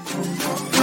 [0.00, 0.73] Música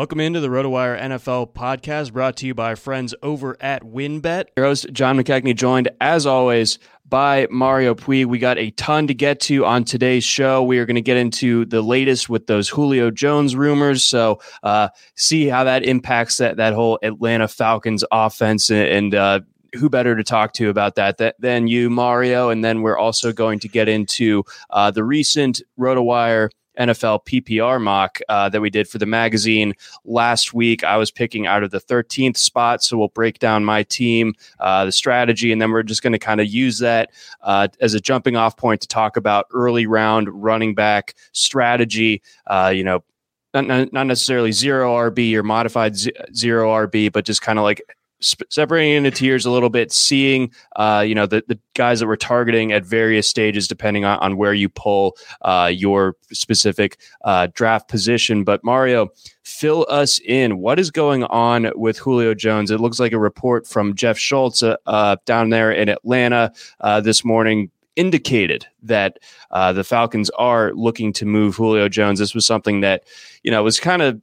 [0.00, 4.46] Welcome into the RotoWire NFL podcast brought to you by friends over at WynnBET.
[4.56, 8.24] Your host, John McKechnie, joined as always by Mario Puig.
[8.24, 10.62] We got a ton to get to on today's show.
[10.62, 14.02] We are going to get into the latest with those Julio Jones rumors.
[14.02, 19.40] So, uh, see how that impacts that, that whole Atlanta Falcons offense and, uh,
[19.74, 22.48] who better to talk to about that than you, Mario?
[22.48, 26.48] And then we're also going to get into uh, the recent RotoWire
[26.80, 29.74] NFL PPR mock uh, that we did for the magazine
[30.04, 30.82] last week.
[30.82, 34.86] I was picking out of the 13th spot, so we'll break down my team, uh,
[34.86, 37.10] the strategy, and then we're just going to kind of use that
[37.42, 42.22] uh, as a jumping off point to talk about early round running back strategy.
[42.46, 43.04] Uh, you know,
[43.52, 47.82] not, not necessarily zero RB or modified zero RB, but just kind of like
[48.20, 52.16] separating into tiers a little bit, seeing uh, you know the, the guys that we're
[52.16, 57.88] targeting at various stages depending on, on where you pull uh, your specific uh, draft
[57.88, 58.44] position.
[58.44, 59.08] But Mario,
[59.42, 60.58] fill us in.
[60.58, 62.70] What is going on with Julio Jones?
[62.70, 67.00] It looks like a report from Jeff Schultz uh, uh, down there in Atlanta uh,
[67.00, 69.18] this morning indicated that
[69.50, 72.18] uh, the Falcons are looking to move Julio Jones.
[72.18, 73.04] This was something that,
[73.42, 74.20] you know, was kind of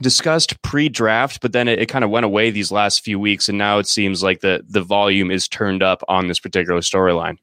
[0.00, 3.58] discussed pre-draft, but then it, it kind of went away these last few weeks, and
[3.58, 7.38] now it seems like the the volume is turned up on this particular storyline.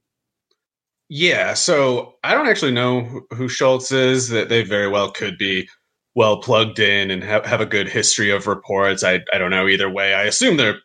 [1.10, 4.30] Yeah, so I don't actually know who Schultz is.
[4.30, 5.68] That they very well could be
[6.16, 9.04] well plugged in and have, have a good history of reports.
[9.04, 10.14] I I don't know either way.
[10.14, 10.80] I assume they're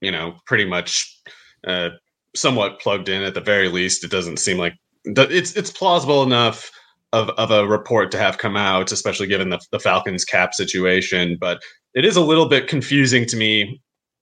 [0.00, 1.18] you know pretty much
[1.66, 1.90] uh,
[2.34, 4.04] somewhat plugged in at the very least.
[4.04, 6.70] It doesn't seem like it's it's plausible enough
[7.12, 11.36] of, of a report to have come out, especially given the, the Falcons cap situation.
[11.40, 11.60] But
[11.94, 13.80] it is a little bit confusing to me,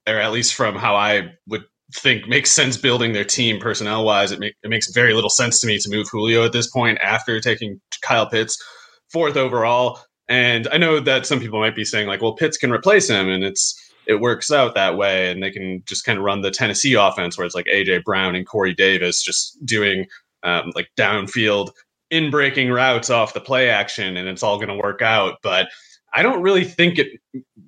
[0.08, 4.32] or at least from how I would think makes sense building their team personnel wise.
[4.32, 6.98] It, make, it makes very little sense to me to move Julio at this point
[7.02, 8.62] after taking Kyle Pitts
[9.10, 10.00] fourth overall.
[10.28, 13.28] And I know that some people might be saying like, well, Pitts can replace him,
[13.28, 13.74] and it's
[14.06, 17.36] it works out that way, and they can just kind of run the Tennessee offense
[17.36, 20.06] where it's like AJ Brown and Corey Davis just doing
[20.42, 21.70] um, like downfield
[22.10, 25.38] in breaking routes off the play action and it's all going to work out.
[25.42, 25.68] But
[26.14, 27.08] I don't really think it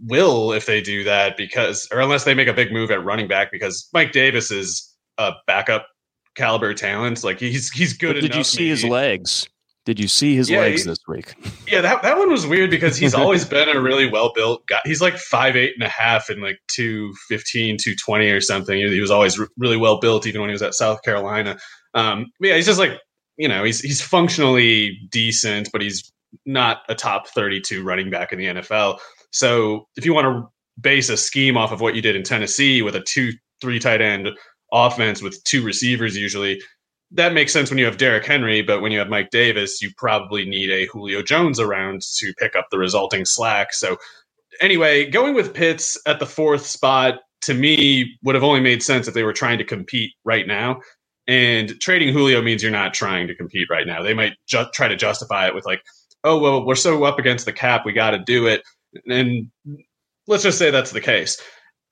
[0.06, 3.28] will if they do that because, or unless they make a big move at running
[3.28, 5.86] back because Mike Davis is a backup
[6.34, 7.22] caliber talent.
[7.22, 8.14] Like he's he's good.
[8.14, 8.70] But did you see maybe.
[8.70, 9.48] his legs?
[9.86, 11.34] Did you see his yeah, legs he, this week?
[11.70, 14.80] Yeah, that, that one was weird because he's always been a really well built guy.
[14.84, 18.76] He's like five eight and a half and like 215, 220 or something.
[18.76, 21.58] He was always really well built, even when he was at South Carolina.
[21.94, 22.98] Um, yeah, he's just like
[23.40, 26.12] you know, he's he's functionally decent, but he's
[26.44, 28.98] not a top 32 running back in the NFL.
[29.32, 30.46] So if you want to
[30.78, 33.32] base a scheme off of what you did in Tennessee with a two
[33.62, 34.28] three tight end
[34.74, 36.60] offense with two receivers usually,
[37.12, 39.90] that makes sense when you have Derrick Henry, but when you have Mike Davis, you
[39.96, 43.72] probably need a Julio Jones around to pick up the resulting slack.
[43.72, 43.96] So,
[44.60, 49.08] anyway, going with Pitts at the fourth spot to me would have only made sense
[49.08, 50.80] if they were trying to compete right now.
[51.30, 54.02] And trading Julio means you're not trying to compete right now.
[54.02, 55.80] They might ju- try to justify it with like,
[56.24, 58.64] oh well, we're so up against the cap, we got to do it.
[59.06, 59.48] And
[60.26, 61.40] let's just say that's the case.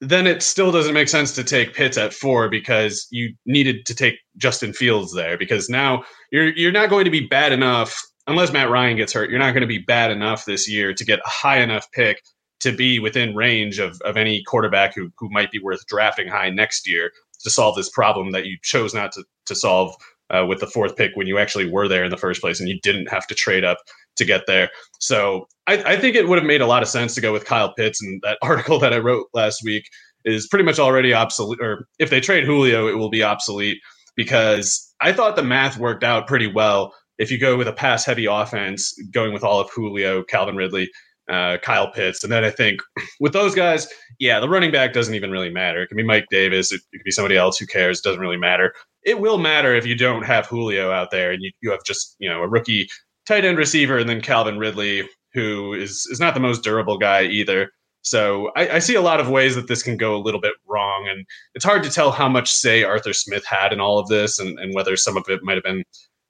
[0.01, 3.95] Then it still doesn't make sense to take Pitts at four because you needed to
[3.95, 6.03] take Justin Fields there because now
[6.33, 7.97] you're you're not going to be bad enough
[8.27, 9.29] unless Matt Ryan gets hurt.
[9.29, 12.21] You're not going to be bad enough this year to get a high enough pick
[12.59, 16.49] to be within range of, of any quarterback who, who might be worth drafting high
[16.49, 17.09] next year
[17.43, 19.95] to solve this problem that you chose not to, to solve
[20.29, 22.69] uh, with the fourth pick when you actually were there in the first place and
[22.69, 23.77] you didn't have to trade up
[24.15, 24.69] to get there.
[24.99, 27.45] So I, I think it would have made a lot of sense to go with
[27.45, 28.01] Kyle Pitts.
[28.01, 29.85] And that article that I wrote last week
[30.25, 31.59] is pretty much already obsolete.
[31.61, 33.79] Or if they trade Julio, it will be obsolete
[34.15, 36.93] because I thought the math worked out pretty well.
[37.17, 40.89] If you go with a pass heavy offense, going with all of Julio, Calvin Ridley,
[41.29, 42.23] uh, Kyle Pitts.
[42.23, 42.81] And then I think
[43.19, 43.87] with those guys,
[44.19, 45.83] yeah, the running back doesn't even really matter.
[45.83, 47.57] It can be Mike Davis, it, could be somebody else.
[47.57, 47.99] Who cares?
[47.99, 48.73] It doesn't really matter.
[49.03, 52.15] It will matter if you don't have Julio out there and you, you have just
[52.19, 52.89] you know a rookie
[53.27, 57.23] tight end receiver and then Calvin Ridley, who is is not the most durable guy
[57.23, 57.71] either.
[58.01, 60.53] So I, I, see a lot of ways that this can go a little bit
[60.65, 64.07] wrong, and it's hard to tell how much say Arthur Smith had in all of
[64.07, 65.83] this, and, and whether some of it might have been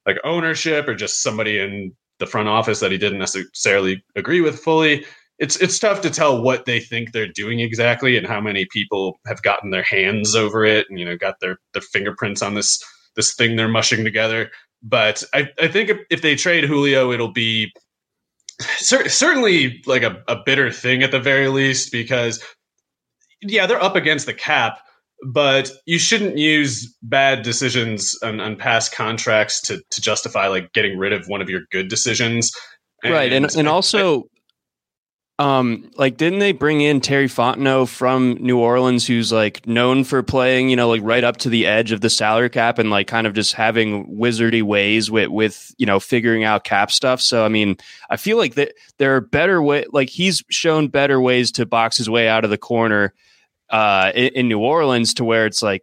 [0.07, 4.60] like ownership or just somebody in the front office that he didn't necessarily agree with
[4.60, 5.06] fully.
[5.39, 9.19] It's it's tough to tell what they think they're doing exactly and how many people
[9.25, 12.83] have gotten their hands over it and you know got their their fingerprints on this
[13.16, 14.51] this thing they're mushing together.
[14.81, 17.74] But I, I think if, they trade Julio, it'll be
[18.62, 22.42] cer- certainly like a, a bitter thing at the very least because
[23.42, 24.80] yeah, they're up against the cap,
[25.25, 30.98] but you shouldn't use bad decisions on, on past contracts to, to justify like getting
[30.98, 32.54] rid of one of your good decisions.
[33.04, 33.31] And, right.
[33.31, 34.30] And, and also,
[35.38, 40.21] um, like, didn't they bring in Terry Fontenot from New Orleans, who's like known for
[40.21, 43.07] playing, you know, like right up to the edge of the salary cap and like
[43.07, 47.21] kind of just having wizardy ways with, with, you know, figuring out cap stuff.
[47.21, 47.77] So, I mean,
[48.10, 51.98] I feel like that there are better way, like he's shown better ways to box
[51.98, 53.13] his way out of the corner
[53.69, 55.81] uh, in, in New Orleans to where it's like,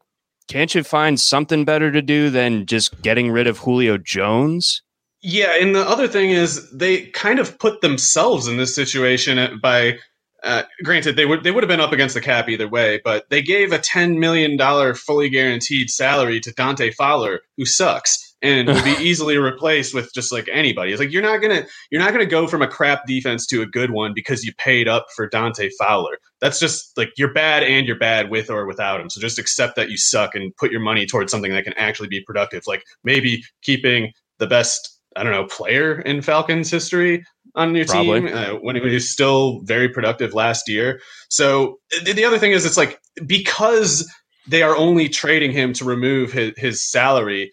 [0.49, 4.83] can't you find something better to do than just getting rid of Julio Jones?
[5.23, 9.99] Yeah, and the other thing is they kind of put themselves in this situation by.
[10.43, 13.29] Uh, granted, they would they would have been up against the cap either way, but
[13.31, 18.67] they gave a ten million dollar fully guaranteed salary to Dante Fowler, who sucks and
[18.85, 20.93] be easily replaced with just like anybody.
[20.93, 23.67] It's like you're not gonna you're not gonna go from a crap defense to a
[23.67, 26.19] good one because you paid up for Dante Fowler.
[26.41, 29.11] That's just like you're bad and you're bad with or without him.
[29.11, 32.09] So just accept that you suck and put your money towards something that can actually
[32.09, 32.65] be productive.
[32.67, 37.25] Like maybe keeping the best I don't know player in Falcons history
[37.55, 38.21] on your Probably.
[38.21, 41.01] team uh, when he was still very productive last year.
[41.31, 44.09] So the other thing is, it's like because
[44.47, 47.51] they are only trading him to remove his, his salary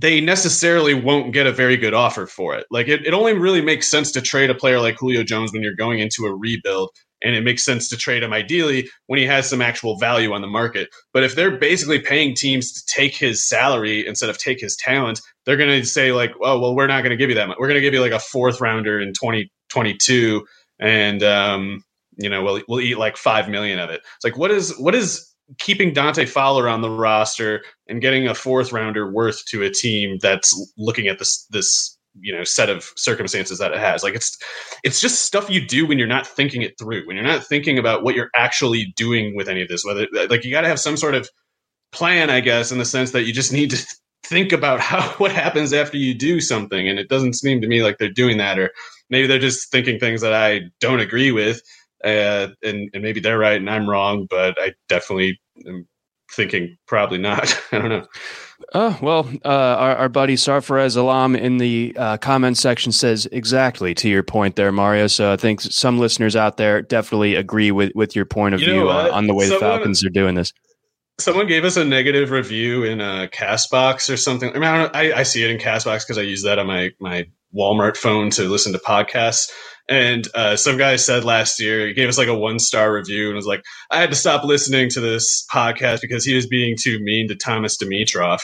[0.00, 2.66] they necessarily won't get a very good offer for it.
[2.70, 5.62] Like it, it only really makes sense to trade a player like Julio Jones when
[5.62, 6.90] you're going into a rebuild.
[7.20, 10.40] And it makes sense to trade him ideally when he has some actual value on
[10.40, 10.88] the market.
[11.12, 15.20] But if they're basically paying teams to take his salary instead of take his talent,
[15.44, 17.56] they're going to say like, "Oh, well, we're not going to give you that much.
[17.58, 20.46] We're going to give you like a fourth rounder in 2022,
[20.78, 21.82] and um,
[22.16, 24.94] you know, we'll we'll eat like five million of it." It's like, what is what
[24.94, 29.70] is keeping Dante Fowler on the roster and getting a fourth rounder worth to a
[29.70, 34.02] team that's looking at this this you know set of circumstances that it has.
[34.02, 34.36] Like it's
[34.84, 37.78] it's just stuff you do when you're not thinking it through when you're not thinking
[37.78, 40.80] about what you're actually doing with any of this whether like you got to have
[40.80, 41.28] some sort of
[41.90, 43.86] plan i guess in the sense that you just need to
[44.28, 46.88] think about how what happens after you do something.
[46.88, 48.70] And it doesn't seem to me like they're doing that or
[49.10, 51.62] maybe they're just thinking things that i don't agree with
[52.04, 55.86] uh, and, and maybe they're right and I'm wrong, but I definitely am
[56.32, 57.60] thinking probably not.
[57.72, 58.06] I don't know.
[58.74, 63.94] Oh, well, uh, our, our buddy Sarfaraz Alam in the uh, comment section says exactly
[63.94, 65.06] to your point there, Mario.
[65.06, 68.72] So I think some listeners out there definitely agree with, with your point of you
[68.72, 70.52] view uh, on the way someone, the Falcons are doing this.
[71.20, 74.50] Someone gave us a negative review in a Castbox or something.
[74.50, 76.90] I mean, I, I, I see it in Castbox because I use that on my,
[76.98, 77.26] my
[77.56, 79.50] Walmart phone to listen to podcasts.
[79.88, 83.28] And uh, some guy said last year, he gave us like a one star review
[83.28, 86.76] and was like, I had to stop listening to this podcast because he was being
[86.78, 88.40] too mean to Thomas Dimitroff.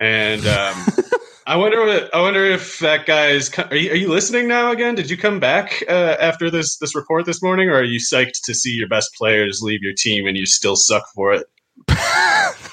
[0.00, 0.86] And um,
[1.46, 4.94] I wonder what, I wonder if that guy's are you, are you listening now again?
[4.94, 8.42] Did you come back uh, after this this report this morning, or are you psyched
[8.44, 11.46] to see your best players leave your team and you still suck for it?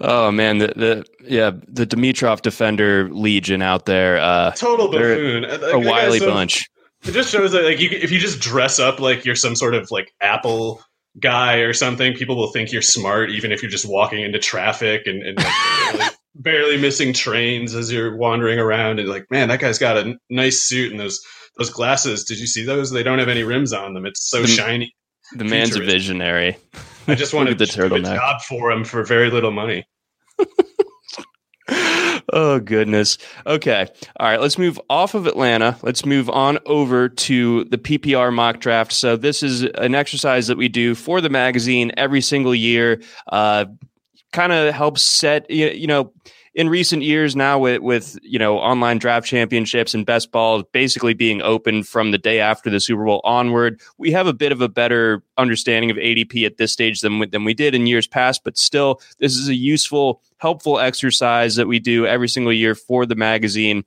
[0.00, 4.18] oh man, the, the yeah the Dimitroff defender legion out there.
[4.18, 5.44] Uh, Total buffoon.
[5.44, 6.68] A wily so, bunch.
[7.04, 9.74] It just shows that like you, if you just dress up like you're some sort
[9.74, 10.82] of like Apple
[11.20, 15.02] guy or something, people will think you're smart, even if you're just walking into traffic
[15.06, 15.52] and, and like,
[15.92, 18.98] barely, barely, missing trains as you're wandering around.
[18.98, 21.20] And like, man, that guy's got a nice suit and those
[21.58, 22.24] those glasses.
[22.24, 22.90] Did you see those?
[22.90, 24.04] They don't have any rims on them.
[24.04, 24.94] It's so the, shiny.
[25.34, 26.56] The man's a visionary.
[27.06, 29.86] I just wanted to do a job for him for very little money.
[32.32, 33.18] oh goodness.
[33.46, 33.86] Okay.
[34.18, 34.40] All right.
[34.40, 35.76] Let's move off of Atlanta.
[35.82, 38.92] Let's move on over to the PPR mock draft.
[38.92, 43.00] So this is an exercise that we do for the magazine every single year.
[43.30, 43.66] Uh,
[44.32, 46.12] kind of helps set you know
[46.56, 51.12] in recent years now with with you know online draft championships and best ball basically
[51.12, 54.62] being open from the day after the Super Bowl onward, we have a bit of
[54.62, 58.42] a better understanding of ADP at this stage than than we did in years past.
[58.42, 63.04] But still, this is a useful, helpful exercise that we do every single year for
[63.04, 63.84] the magazine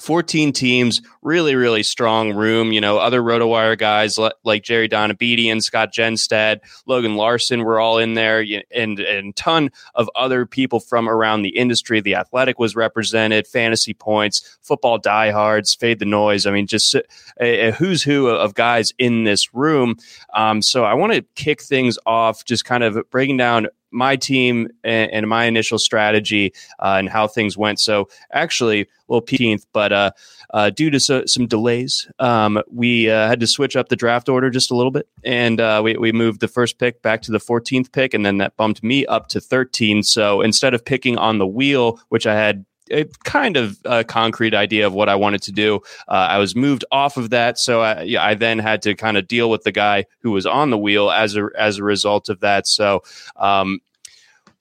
[0.00, 2.72] 14 teams, really, really strong room.
[2.72, 8.14] You know, other RotoWire guys like Jerry Donabedian, Scott Genstad, Logan Larson were all in
[8.14, 12.00] there, and and ton of other people from around the industry.
[12.00, 16.46] The Athletic was represented, Fantasy Points, Football Diehards, Fade the Noise.
[16.46, 17.04] I mean, just a,
[17.40, 19.96] a who's who of guys in this room.
[20.34, 24.68] Um, so I want to kick things off, just kind of breaking down my team
[24.84, 27.80] and, and my initial strategy uh, and how things went.
[27.80, 30.10] So actually, a little 15th, but uh,
[30.52, 34.28] uh, due to so, some delays, um, we uh, had to switch up the draft
[34.28, 37.32] order just a little bit, and uh, we we moved the first pick back to
[37.32, 40.02] the 14th pick, and then that bumped me up to 13.
[40.02, 44.54] So instead of picking on the wheel, which I had a kind of a concrete
[44.54, 45.80] idea of what I wanted to do.
[46.08, 49.16] Uh, I was moved off of that, so I, yeah, I, then had to kind
[49.16, 52.28] of deal with the guy who was on the wheel as a as a result
[52.28, 52.66] of that.
[52.66, 53.02] So,
[53.36, 53.80] um,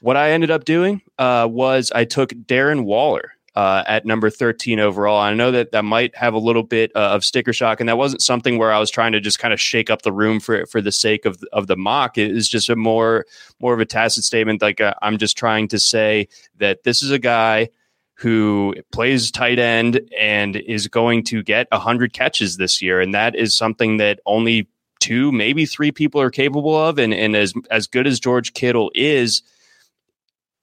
[0.02, 3.32] what I ended up doing uh, was I took Darren Waller.
[3.56, 5.18] Uh, at number 13 overall.
[5.18, 7.98] I know that that might have a little bit uh, of sticker shock, and that
[7.98, 10.66] wasn't something where I was trying to just kind of shake up the room for
[10.66, 12.18] for the sake of of the mock.
[12.18, 13.26] It is just a more
[13.62, 14.62] more of a tacit statement.
[14.62, 16.28] Like uh, I'm just trying to say
[16.58, 17.70] that this is a guy
[18.18, 23.02] who plays tight end and is going to get 100 catches this year.
[23.02, 24.70] And that is something that only
[25.00, 26.98] two, maybe three people are capable of.
[26.98, 29.44] And, and as, as good as George Kittle is,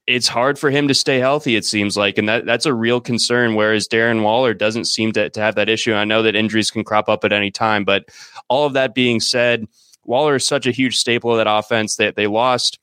[0.07, 2.17] it's hard for him to stay healthy, it seems like.
[2.17, 3.55] And that, that's a real concern.
[3.55, 5.93] Whereas Darren Waller doesn't seem to, to have that issue.
[5.93, 7.85] I know that injuries can crop up at any time.
[7.85, 8.07] But
[8.49, 9.69] all of that being said,
[10.05, 12.79] Waller is such a huge staple of that offense that they lost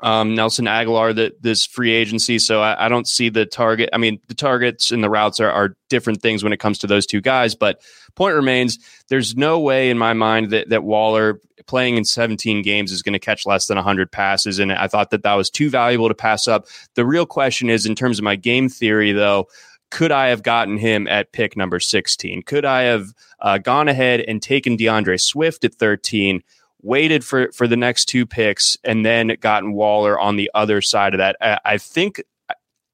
[0.00, 2.38] um, Nelson Agholor that this free agency.
[2.38, 3.90] So I, I, don't see the target.
[3.92, 6.88] I mean, the targets and the routes are, are, different things when it comes to
[6.88, 7.54] those two guys.
[7.54, 7.80] But
[8.16, 12.90] point remains, there's no way in my mind that that Waller playing in 17 games
[12.90, 14.58] is going to catch less than 100 passes.
[14.58, 16.66] And I thought that that was too valuable to pass up.
[16.94, 19.48] The real question is, in terms of my game theory, though.
[19.90, 22.42] Could I have gotten him at pick number 16?
[22.42, 26.42] Could I have uh, gone ahead and taken D'Andre Swift at 13?
[26.84, 31.14] Waited for for the next two picks, and then gotten Waller on the other side
[31.14, 31.36] of that.
[31.40, 32.22] I, I think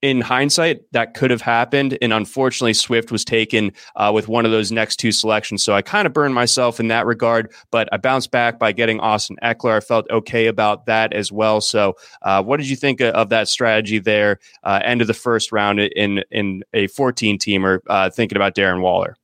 [0.02, 1.98] in hindsight, that could have happened.
[2.00, 5.62] And unfortunately, Swift was taken uh, with one of those next two selections.
[5.62, 8.98] So I kind of burned myself in that regard, but I bounced back by getting
[9.00, 9.76] Austin Ekeler.
[9.76, 11.60] I felt okay about that as well.
[11.60, 15.52] So, uh, what did you think of that strategy there, uh, end of the first
[15.52, 19.16] round in in a 14 teamer, uh, thinking about Darren Waller?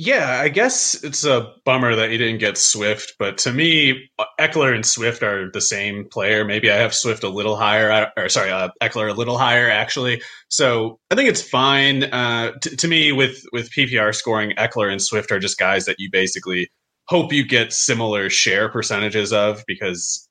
[0.00, 4.72] Yeah, I guess it's a bummer that you didn't get Swift, but to me, Ekeler
[4.72, 6.44] and Swift are the same player.
[6.44, 10.22] Maybe I have Swift a little higher, or sorry, uh, Ekeler a little higher actually.
[10.50, 12.04] So I think it's fine.
[12.04, 15.96] Uh, t- to me, with with PPR scoring, Ekeler and Swift are just guys that
[15.98, 16.70] you basically
[17.08, 20.28] hope you get similar share percentages of because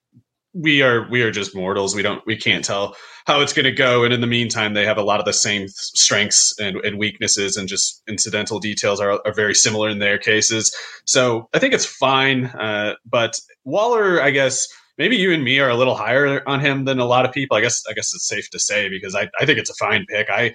[0.54, 1.94] we are we are just mortals.
[1.94, 2.96] We don't we can't tell
[3.28, 4.06] how it's going to go.
[4.06, 7.58] And in the meantime, they have a lot of the same strengths and, and weaknesses,
[7.58, 10.74] and just incidental details are, are very similar in their cases.
[11.06, 12.46] So I think it's fine.
[12.46, 14.66] Uh, but Waller, I guess
[14.98, 17.58] maybe you and me are a little higher on him than a lot of people.
[17.58, 20.06] I guess I guess it's safe to say because I, I think it's a fine
[20.08, 20.30] pick.
[20.30, 20.54] I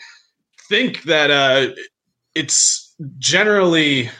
[0.71, 1.75] think that uh,
[2.35, 4.11] it's generally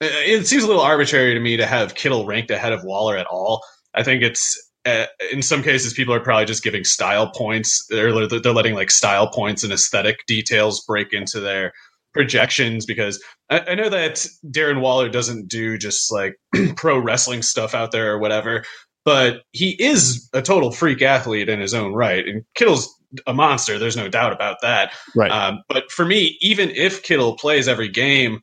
[0.00, 3.26] it seems a little arbitrary to me to have Kittle ranked ahead of Waller at
[3.26, 3.62] all.
[3.94, 7.86] I think it's uh, in some cases, people are probably just giving style points.
[7.88, 11.72] They're they're letting like style points and aesthetic details break into their
[12.12, 16.36] projections because I, I know that Darren Waller doesn't do just like
[16.76, 18.64] pro wrestling stuff out there or whatever,
[19.04, 22.88] but he is a total freak athlete in his own right, and Kittle's
[23.26, 23.78] a monster.
[23.78, 24.92] There's no doubt about that.
[25.14, 25.30] Right.
[25.30, 28.40] Um, but for me, even if Kittle plays every game,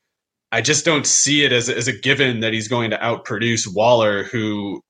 [0.52, 4.24] I just don't see it as, as a given that he's going to outproduce Waller,
[4.24, 4.82] who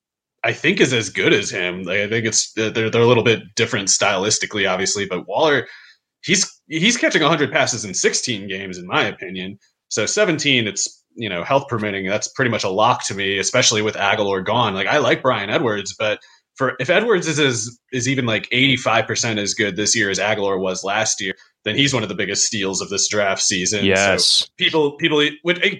[0.44, 1.82] I think is as good as him.
[1.84, 5.66] Like, I think it's they're they're a little bit different stylistically, obviously, but Waller
[6.22, 9.58] he's he's catching 100 passes in 16 games, in my opinion.
[9.88, 13.82] So 17, it's you know health permitting, that's pretty much a lock to me, especially
[13.82, 14.74] with Agholor gone.
[14.74, 16.20] Like I like Bryan Edwards, but
[16.54, 20.18] for if Edwards is is, is even like 85 percent as good this year as
[20.18, 21.34] Agholor was last year,
[21.64, 23.84] then he's one of the biggest steals of this draft season.
[23.84, 25.22] Yes, so people people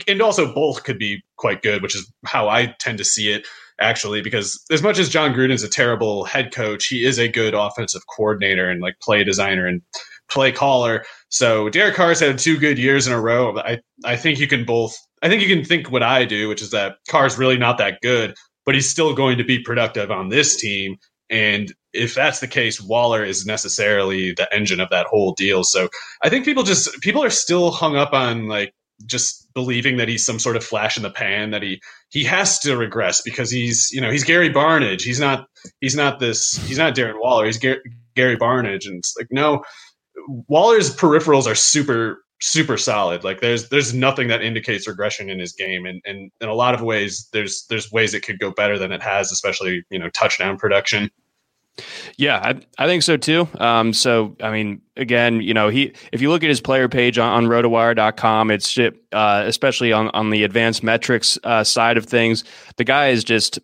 [0.06, 3.46] and also both could be quite good, which is how I tend to see it
[3.80, 7.54] actually, because as much as Jon Gruden's a terrible head coach, he is a good
[7.54, 9.82] offensive coordinator and like play designer and
[10.30, 11.04] play caller.
[11.28, 13.58] So Derek Carr's had two good years in a row.
[13.58, 16.62] I, I think you can both I think you can think what I do, which
[16.62, 18.34] is that Carr's really not that good,
[18.66, 20.96] but he's still going to be productive on this team.
[21.30, 25.62] And if that's the case, Waller is necessarily the engine of that whole deal.
[25.62, 25.88] So
[26.22, 28.74] I think people just people are still hung up on like
[29.06, 31.80] just believing that he's some sort of flash in the pan that he
[32.10, 35.02] he has to regress because he's you know he's Gary Barnidge.
[35.02, 35.46] He's not
[35.80, 37.46] he's not this he's not Darren Waller.
[37.46, 37.80] He's Gary,
[38.14, 38.86] Gary Barnidge.
[38.86, 39.62] And it's like no
[40.48, 43.24] Waller's peripherals are super super solid.
[43.24, 45.86] Like there's there's nothing that indicates regression in his game.
[45.86, 48.92] And and in a lot of ways there's there's ways it could go better than
[48.92, 51.10] it has especially you know touchdown production
[52.16, 53.48] yeah, I, I think so too.
[53.58, 57.18] Um, so, I mean, again, you know, he if you look at his player page
[57.18, 62.44] on, on rotowire.com, it's uh, especially on, on the advanced metrics uh, side of things,
[62.76, 63.58] the guy is just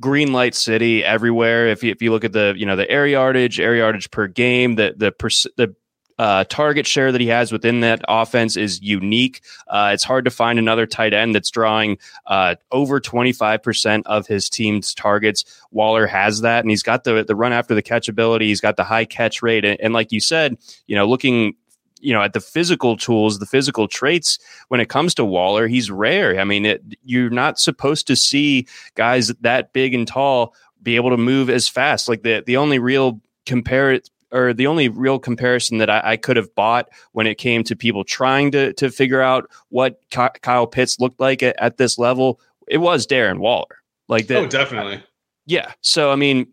[0.00, 1.68] green light city everywhere.
[1.68, 4.26] If you, if you look at the, you know, the air yardage, air yardage per
[4.26, 5.12] game, the, the,
[5.56, 5.74] the
[6.18, 9.42] uh, target share that he has within that offense is unique.
[9.68, 14.48] Uh, it's hard to find another tight end that's drawing uh, over 25% of his
[14.48, 15.44] team's targets.
[15.70, 18.48] Waller has that, and he's got the, the run after the catch ability.
[18.48, 19.64] He's got the high catch rate.
[19.64, 21.54] And, and like you said, you know, looking
[22.00, 25.88] you know at the physical tools the physical traits when it comes to waller he's
[25.88, 28.66] rare i mean it, you're not supposed to see
[28.96, 30.52] guys that big and tall
[30.82, 34.00] be able to move as fast like the the only real compare
[34.32, 37.76] or the only real comparison that I, I, could have bought when it came to
[37.76, 42.40] people trying to to figure out what Kyle Pitts looked like at, at, this level,
[42.66, 43.78] it was Darren Waller.
[44.08, 44.38] Like that.
[44.38, 45.02] Oh, definitely.
[45.46, 45.72] Yeah.
[45.80, 46.48] So I mean,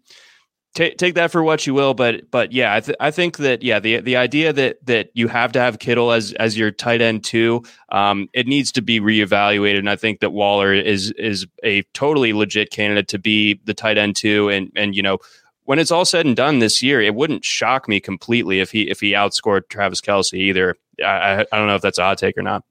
[0.76, 3.64] take take that for what you will, but but yeah, I, th- I think that
[3.64, 7.02] yeah, the the idea that that you have to have Kittle as as your tight
[7.02, 11.48] end too, um, it needs to be reevaluated, and I think that Waller is is
[11.64, 15.18] a totally legit candidate to be the tight end too, and and you know
[15.70, 18.90] when it's all said and done this year, it wouldn't shock me completely if he
[18.90, 20.76] if he outscored Travis Kelce either.
[21.00, 22.64] I, I don't know if that's a hot take or not.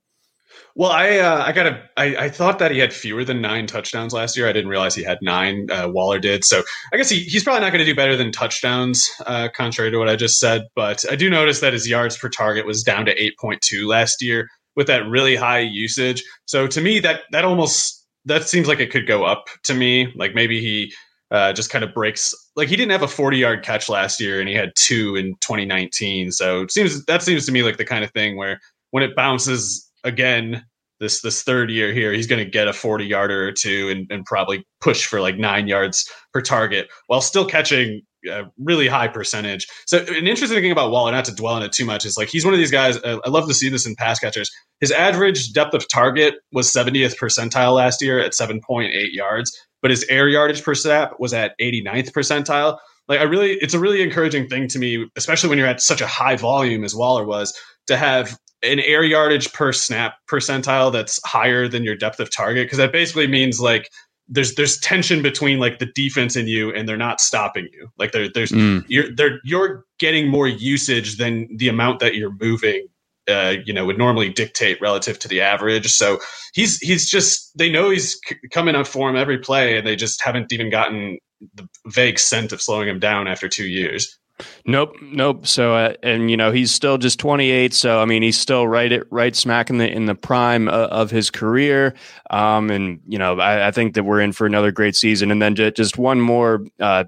[0.74, 4.12] Well, I uh, I got I, I thought that he had fewer than nine touchdowns
[4.12, 4.48] last year.
[4.48, 5.68] I didn't realize he had nine.
[5.70, 8.32] Uh, Waller did, so I guess he, he's probably not going to do better than
[8.32, 10.62] touchdowns, uh, contrary to what I just said.
[10.74, 13.86] But I do notice that his yards per target was down to eight point two
[13.86, 16.24] last year with that really high usage.
[16.46, 20.12] So to me, that that almost that seems like it could go up to me.
[20.16, 20.92] Like maybe he
[21.30, 22.34] uh, just kind of breaks.
[22.56, 25.34] Like he didn't have a 40 yard catch last year, and he had two in
[25.40, 26.32] 2019.
[26.32, 28.60] So it seems that seems to me like the kind of thing where
[28.90, 30.64] when it bounces again
[31.00, 34.06] this this third year here, he's going to get a 40 yarder or two and,
[34.10, 39.06] and probably push for like nine yards per target while still catching a really high
[39.06, 39.66] percentage.
[39.86, 42.28] So an interesting thing about Waller, not to dwell on it too much, is like
[42.28, 42.98] he's one of these guys.
[43.04, 44.50] I love to see this in pass catchers.
[44.80, 50.04] His average depth of target was 70th percentile last year at 7.8 yards but his
[50.08, 52.78] air yardage per snap was at 89th percentile.
[53.08, 56.00] Like I really, it's a really encouraging thing to me, especially when you're at such
[56.00, 61.20] a high volume as Waller was, to have an air yardage per snap percentile that's
[61.24, 63.88] higher than your depth of target because that basically means like
[64.28, 68.12] there's there's tension between like the defense and you and they're not stopping you like
[68.12, 68.84] there, there's mm.
[68.88, 72.86] you're they're you're getting more usage than the amount that you're moving
[73.28, 75.90] uh, you know would normally dictate relative to the average.
[75.92, 76.18] So
[76.54, 80.22] he's he's just they know he's coming up for him every play, and they just
[80.22, 81.18] haven't even gotten
[81.54, 84.18] the vague scent of slowing him down after two years.
[84.64, 85.46] Nope, nope.
[85.46, 87.74] So, uh, and you know, he's still just 28.
[87.74, 90.86] So, I mean, he's still right at right smack in the in the prime uh,
[90.86, 91.94] of his career.
[92.30, 95.30] Um, and you know, I, I, think that we're in for another great season.
[95.30, 97.04] And then just one more uh,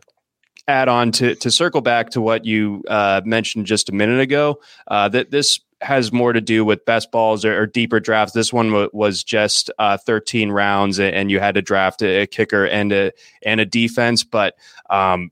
[0.66, 4.60] add on to to circle back to what you uh, mentioned just a minute ago.
[4.88, 8.32] That this has more to do with best balls or, or deeper drafts.
[8.32, 12.26] This one w- was just uh, 13 rounds, and you had to draft a, a,
[12.26, 13.12] kicker and a
[13.42, 14.24] and a defense.
[14.24, 14.54] But
[14.88, 15.30] um,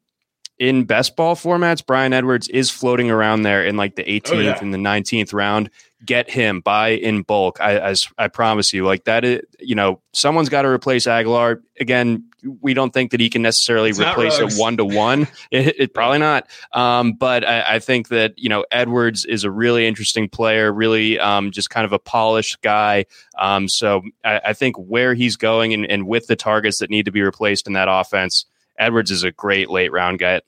[0.59, 4.41] in best ball formats, Bryan Edwards is floating around there in like the 18th oh,
[4.41, 4.59] yeah.
[4.61, 5.71] and the 19th round.
[6.05, 7.61] Get him, buy in bulk.
[7.61, 9.25] I, I, I promise you, like that.
[9.25, 12.28] Is, you know, someone's got to replace Agholor again
[12.61, 15.27] we don't think that he can necessarily it's replace it one to one.
[15.51, 16.49] It probably not.
[16.73, 21.19] Um, but I, I, think that you know Edwards is a really interesting player, really
[21.19, 23.07] um, just kind of a polished guy.
[23.39, 27.05] Um, so I, I, think where he's going and, and with the targets that need
[27.07, 28.45] to be replaced in that offense,
[28.79, 30.41] Edwards is a great late round guy.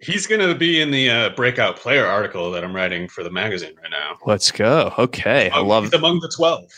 [0.00, 3.30] He's going to be in the uh, breakout player article that I'm writing for the
[3.30, 4.18] magazine right now.
[4.26, 4.92] Let's go.
[4.98, 6.70] Okay, I love among the twelve.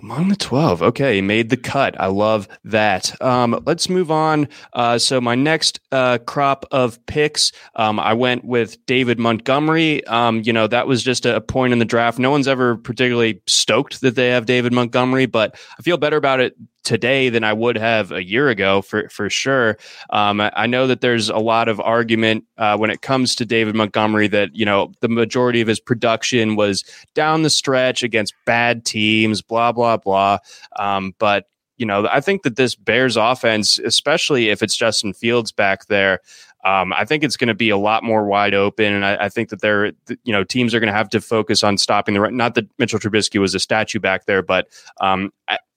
[0.00, 0.82] Among the 12.
[0.82, 2.00] Okay, made the cut.
[2.00, 3.20] I love that.
[3.20, 4.48] Um, let's move on.
[4.72, 10.04] Uh, so, my next uh, crop of picks, um, I went with David Montgomery.
[10.06, 12.18] Um, you know, that was just a point in the draft.
[12.18, 16.40] No one's ever particularly stoked that they have David Montgomery, but I feel better about
[16.40, 19.76] it today than I would have a year ago for for sure.
[20.10, 23.74] Um, I know that there's a lot of argument uh, when it comes to David
[23.74, 28.84] Montgomery that you know the majority of his production was down the stretch against bad
[28.84, 30.38] teams, blah blah blah.
[30.76, 31.46] Um, but
[31.78, 36.20] you know, I think that this Bears offense, especially if it's Justin Fields back there,
[36.64, 39.28] um, I think it's going to be a lot more wide open, and I, I
[39.28, 39.86] think that they're,
[40.22, 42.36] you know, teams are going to have to focus on stopping the run.
[42.36, 44.68] Not that Mitchell Trubisky was a statue back there, but
[45.00, 45.32] um,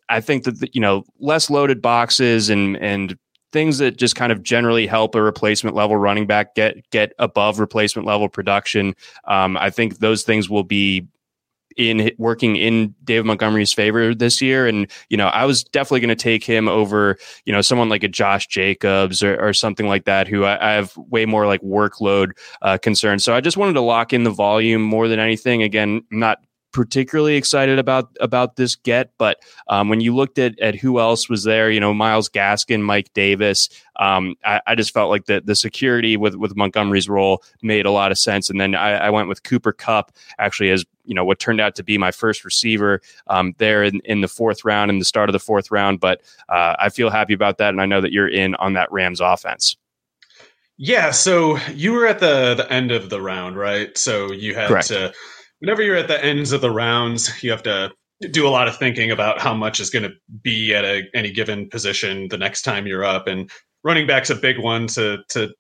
[0.10, 3.18] I think that you know less loaded boxes and and
[3.52, 7.60] things that just kind of generally help a replacement level running back get get above
[7.60, 8.96] replacement level production.
[9.28, 11.08] Um, I think those things will be
[11.76, 14.66] in working in David Montgomery's favor this year.
[14.68, 18.04] And, you know, I was definitely going to take him over, you know, someone like
[18.04, 21.62] a Josh Jacobs or, or something like that, who I, I have way more like
[21.62, 23.24] workload uh, concerns.
[23.24, 25.64] So I just wanted to lock in the volume more than anything.
[25.64, 26.40] Again, not
[26.76, 31.30] particularly excited about about this get, but um, when you looked at at who else
[31.30, 35.40] was there, you know, Myles Gaskin, Mike Davis, um, I, I, just felt like the
[35.40, 38.50] the security with with Montgomery's role made a lot of sense.
[38.50, 41.76] And then I, I went with Cooper Kupp actually as you know what turned out
[41.76, 45.30] to be my first receiver um, there in, in the fourth round in the start
[45.30, 46.02] of the fourth round.
[46.02, 48.92] But uh, I feel happy about that, and I know that you're in on that
[48.92, 49.78] Rams offense.
[50.78, 53.98] Yeah, so you were at the the end of the round, right?
[53.98, 54.88] So you had Correct.
[54.90, 55.14] to
[55.60, 57.92] whenever you're at the ends of the rounds, you have to
[58.32, 61.32] do a lot of thinking about how much is going to be at a, any
[61.32, 63.28] given position the next time you're up.
[63.28, 63.50] And
[63.84, 65.54] running back's a big one to to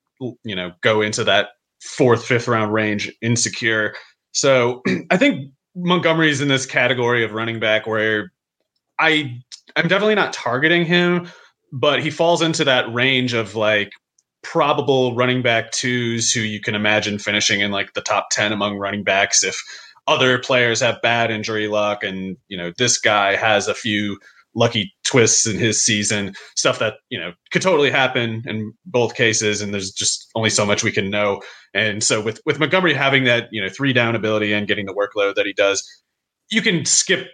[0.44, 1.50] you know go into that
[1.82, 3.94] fourth, fifth round range insecure.
[4.32, 4.82] So
[5.12, 8.32] I think Montgomery's in this category of running back where
[9.00, 9.40] I
[9.76, 11.30] I'm definitely not targeting him,
[11.72, 13.92] but he falls into that range of like
[14.44, 18.78] probable running back twos who you can imagine finishing in like the top 10 among
[18.78, 19.60] running backs if
[20.08, 24.20] other players have bad injury luck and you know this guy has a few
[24.56, 29.62] lucky twists in his season stuff that you know could totally happen in both cases
[29.62, 31.42] and there's just only so much we can know.
[31.74, 34.94] And so with with montgomery having that you know three down ability and getting the
[34.94, 35.84] workload that he does
[36.50, 37.28] you can skip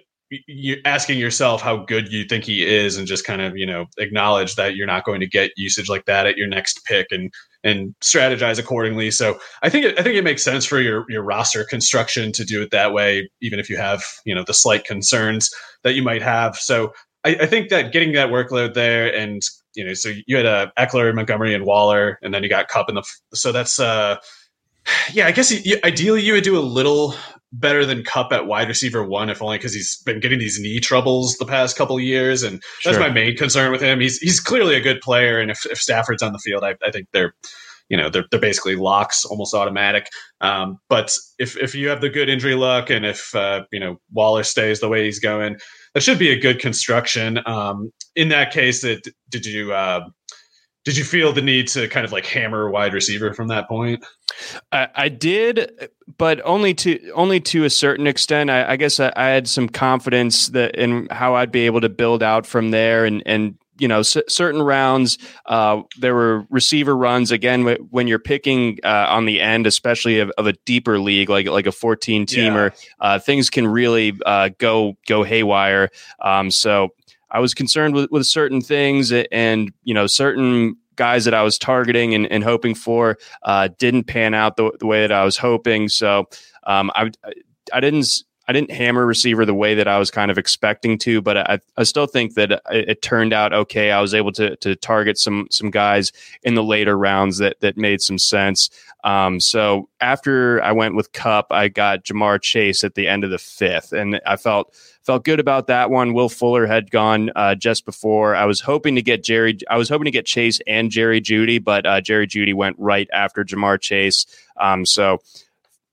[0.47, 3.85] you asking yourself how good you think he is and just kind of you know
[3.97, 7.31] acknowledge that you're not going to get usage like that at your next pick and
[7.63, 9.11] and strategize accordingly.
[9.11, 12.45] So I think it, I think it makes sense for your your roster construction to
[12.45, 15.49] do it that way, even if you have you know the slight concerns
[15.83, 16.55] that you might have.
[16.55, 16.93] So
[17.23, 19.41] I, I think that getting that workload there, and
[19.75, 22.67] you know, so you had a uh, Ekeler, Montgomery, and Waller, and then you got
[22.67, 23.03] Kupp in the.
[23.33, 24.17] So that's uh,
[25.13, 25.27] yeah.
[25.27, 27.15] I guess you, ideally you would do a little
[27.51, 30.79] better than Kupp at wide receiver one, if only because he's been getting these knee
[30.79, 32.99] troubles the past couple years, and that's sure.
[32.99, 33.99] my main concern with him.
[33.99, 36.91] He's he's clearly a good player, and if, if Stafford's on the field, I, I
[36.91, 37.33] think they're
[37.91, 40.07] you know they're, they're basically locks almost automatic
[40.39, 43.99] um, but if if you have the good injury luck and if uh, you know
[44.13, 45.57] waller stays the way he's going
[45.93, 50.07] that should be a good construction um, in that case it, did you uh,
[50.83, 54.03] did you feel the need to kind of like hammer wide receiver from that point?
[54.71, 58.49] I, I did, but only to only to a certain extent.
[58.49, 61.89] I, I guess I, I, had some confidence that in how I'd be able to
[61.89, 66.95] build out from there, and and you know c- certain rounds uh, there were receiver
[66.95, 70.97] runs again w- when you're picking uh, on the end, especially of, of, a deeper
[70.99, 73.05] league like like a 14 teamer, yeah.
[73.05, 75.89] uh, things can really uh, go go haywire.
[76.21, 76.89] Um, so
[77.31, 81.57] I was concerned with, with certain things and, you know, certain guys that I was
[81.57, 85.37] targeting and, and hoping for uh, didn't pan out the, the, way that I was
[85.37, 85.87] hoping.
[85.87, 86.27] So
[86.67, 87.09] um, I,
[87.73, 91.21] I didn't I didn't hammer receiver the way that I was kind of expecting to,
[91.21, 93.91] but I, I still think that it, it, turned out okay.
[93.91, 96.11] I was able to to target some some guys
[96.43, 98.69] in the later rounds that that made some sense.
[99.03, 103.31] Um, so after I went with Kupp, I got Ja'Marr Chase at the end of
[103.31, 106.13] the fifth, and I felt felt good about that one.
[106.13, 108.35] Will Fuller had gone uh, just before.
[108.35, 109.57] I was hoping to get Jerry.
[109.69, 113.09] I was hoping to get Chase and Jerry Jeudy, but uh, Jerry Jeudy went right
[113.13, 114.25] after Ja'Marr Chase.
[114.57, 115.19] Um, so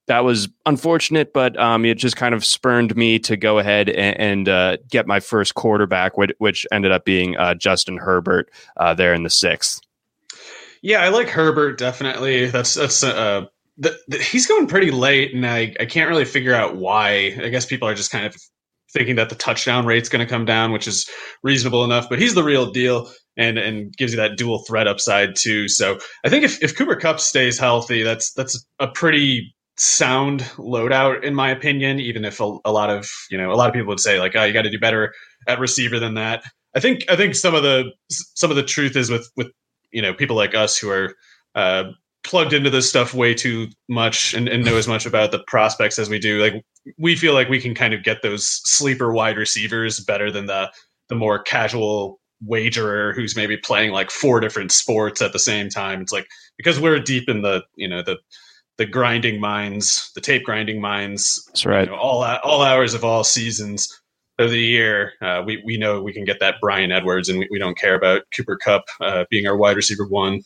[0.08, 4.20] that was unfortunate, but um, it just kind of spurned me to go ahead and,
[4.20, 8.94] and uh, get my first quarterback, which, which ended up being uh, Justin Herbert uh,
[8.94, 9.80] there in the sixth.
[10.82, 12.46] Yeah, I like Herbert definitely.
[12.46, 16.54] That's that's uh, the, the, he's going pretty late, and I I can't really figure
[16.54, 17.36] out why.
[17.42, 18.36] I guess people are just kind of
[18.92, 21.08] thinking that the touchdown rate's going to come down, which is
[21.42, 22.08] reasonable enough.
[22.08, 25.68] But he's the real deal and and gives you that dual threat upside too.
[25.68, 31.24] So I think if, if Cooper Kupp stays healthy, that's that's a pretty sound loadout
[31.24, 32.00] in my opinion.
[32.00, 34.34] Even if a, a lot of you know a lot of people would say like,
[34.36, 35.12] oh, you got to do better
[35.46, 36.42] at receiver than that.
[36.76, 39.48] I think I think some of the some of the truth is with with
[39.90, 41.14] you know people like us who are
[41.54, 41.84] uh,
[42.24, 45.98] plugged into this stuff way too much and, and know as much about the prospects
[45.98, 46.40] as we do.
[46.40, 46.62] Like
[46.98, 50.70] we feel like we can kind of get those sleeper wide receivers better than the
[51.08, 56.00] the more casual wagerer who's maybe playing like four different sports at the same time.
[56.02, 58.18] It's like because we're deep in the you know the
[58.78, 61.44] the grinding mines, the tape grinding mines.
[61.48, 61.84] That's right.
[61.84, 63.88] You know, all all hours of all seasons
[64.38, 65.12] of the year.
[65.20, 67.94] Uh, we we know we can get that Bryan Edwards, and we, we don't care
[67.94, 70.42] about Cooper Kupp uh, being our wide receiver one.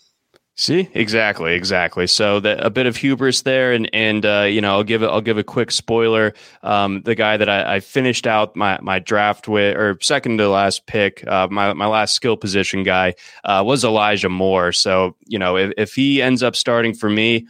[0.54, 2.06] See, exactly, exactly.
[2.06, 5.06] So the, a bit of hubris there, and and uh, you know, I'll give it.
[5.06, 6.34] I'll give a quick spoiler.
[6.62, 10.48] Um, the guy that I, I, finished out my my draft with, or second to
[10.50, 13.14] last pick, uh, my my last skill position guy
[13.44, 14.72] uh, was Elijah Moore.
[14.72, 17.46] So you know, if, if he ends up starting for me,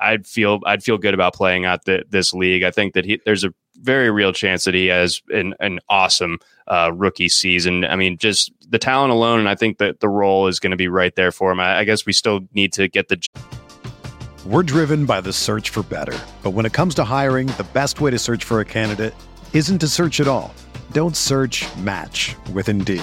[0.00, 2.62] I'd feel I'd feel good about playing out the, this league.
[2.62, 6.38] I think that he, there's a very real chance that he has an, an awesome
[6.66, 7.84] uh, rookie season.
[7.84, 10.76] I mean, just the talent alone, and I think that the role is going to
[10.76, 11.60] be right there for him.
[11.60, 13.20] I, I guess we still need to get the.
[14.46, 16.16] We're driven by the search for better.
[16.42, 19.14] But when it comes to hiring, the best way to search for a candidate
[19.52, 20.54] isn't to search at all.
[20.92, 23.02] Don't search match with Indeed.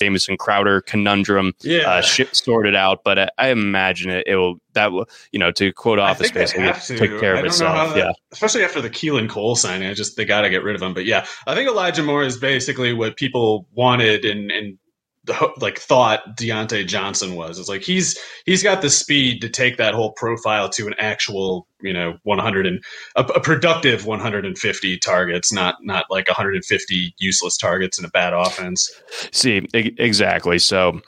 [0.00, 1.88] Jamison Crowder conundrum yeah.
[1.88, 5.52] uh, shit sorted out, but I, I, imagine it, it will that will you know
[5.52, 7.94] to quote Office Space will take care of itself.
[7.94, 10.74] That, yeah, especially after the Keelan Cole signing, I just they got to get rid
[10.74, 10.94] of him.
[10.94, 14.78] But yeah, I think Elijah Moore is basically what people wanted and and
[15.24, 17.58] the, like thought Diontae Johnson was.
[17.58, 21.66] It's like he's he's got the speed to take that whole profile to an actual
[21.80, 22.82] you know 100 and
[23.16, 28.90] a, a, productive 150 targets, not not like 150 useless targets in a bad offense.
[29.32, 30.58] See exactly.
[30.58, 31.00] So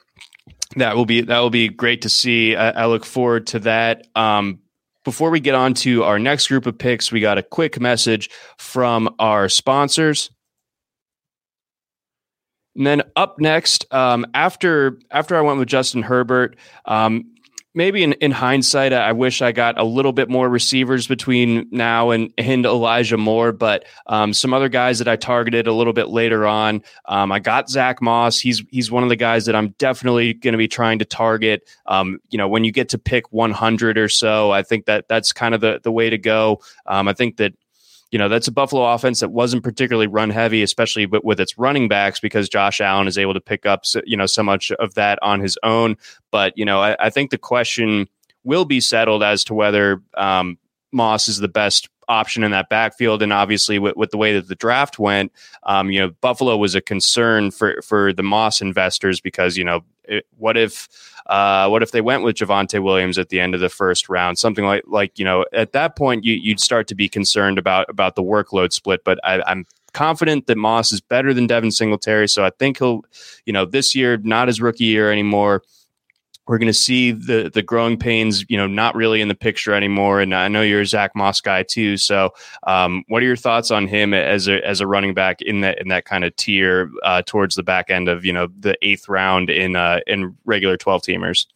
[0.77, 2.55] that will be that will be great to see.
[2.55, 4.07] I, I look forward to that.
[4.15, 4.61] Um,
[5.05, 8.31] before we get on to our next group of picks, we got a quick message
[8.57, 10.31] from our sponsors.
[12.75, 16.57] And then up next, um, after after I went with Justin Herbert,
[16.87, 17.33] um,
[17.75, 22.11] maybe in, in hindsight, I wish I got a little bit more receivers between now
[22.11, 26.09] and, and Elijah Moore, but um, some other guys that I targeted a little bit
[26.09, 26.83] later on.
[27.07, 28.39] Um, I got Zack Moss.
[28.39, 31.69] He's he's one of the guys that I'm definitely going to be trying to target.
[31.87, 35.33] Um, you know, when you get to pick 100 or so, I think that that's
[35.33, 36.61] kind of the the way to go.
[36.87, 37.55] Um, I think that
[38.13, 41.57] you know, that's a Buffalo offense that wasn't particularly run heavy, especially with, with its
[41.57, 44.95] running backs, because Josh Allen is able to pick up, you know, so much of
[44.95, 45.97] that on his own.
[46.31, 48.07] But, you know, I, I think the question
[48.45, 50.59] will be settled as to whether um,
[50.93, 53.23] Moss is the best option in that backfield.
[53.23, 56.75] And obviously, with, with the way that the draft went, um, you know, Buffalo was
[56.75, 60.89] a concern for for the Moss investors because you know, it, what if
[61.27, 64.39] uh, what if they went with Javonte Williams at the end of the first round?
[64.39, 67.89] Something like like you know at that point you, would start to be concerned about
[67.89, 69.05] about the workload split.
[69.05, 73.03] But I, I'm confident that Moss is better than Devin Singletary, so I think he'll
[73.47, 75.63] you know this year not his rookie year anymore
[76.53, 79.73] we're going to see the the growing pains, you know, not really in the picture
[79.73, 80.21] anymore.
[80.21, 81.97] And I know you're a Zack Moss guy too.
[81.97, 82.35] So,
[82.67, 85.81] um, what are your thoughts on him as a as a running back in that
[85.81, 89.09] in that kind of tier uh, towards the back end of you know the eighth
[89.09, 91.47] round in uh, in regular twelve teamers?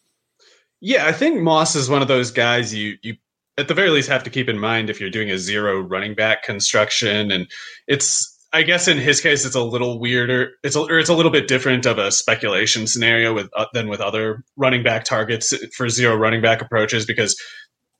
[0.80, 3.16] Yeah, I think Moss is one of those guys you you
[3.58, 6.14] at the very least have to keep in mind if you're doing a zero running
[6.14, 7.48] back construction, and
[7.86, 10.52] it's I guess in his case, it's a little weirder.
[10.62, 13.86] It's a, or it's a little bit different of a speculation scenario with uh, than
[13.86, 17.38] with other running back targets for zero running back approaches because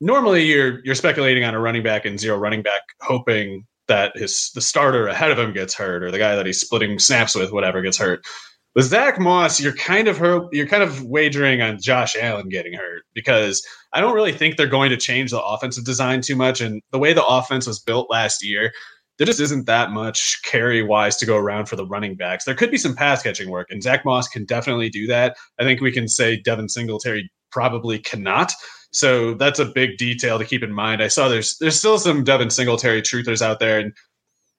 [0.01, 4.49] normally you're you're speculating on a running back and zero running back, hoping that his
[4.55, 7.51] the starter ahead of him gets hurt or the guy that he's splitting snaps with,
[7.51, 8.25] whatever, gets hurt.
[8.73, 12.73] With Zack Moss, you're kind of hurt, you're kind of wagering on Josh Allen getting
[12.73, 16.61] hurt because I don't really think they're going to change the offensive design too much.
[16.61, 18.71] And the way the offense was built last year,
[19.17, 22.45] there just isn't that much carry wise to go around for the running backs.
[22.45, 25.37] There could be some pass catching work, and Zack Moss can definitely do that.
[25.59, 28.53] I think we can say Devin Singletary probably cannot.
[28.91, 31.01] So that's a big detail to keep in mind.
[31.01, 33.93] I saw there's there's still some Devin Singletary truthers out there, and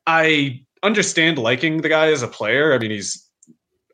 [0.07, 2.75] I understand liking the guy as a player.
[2.75, 3.25] I mean, he's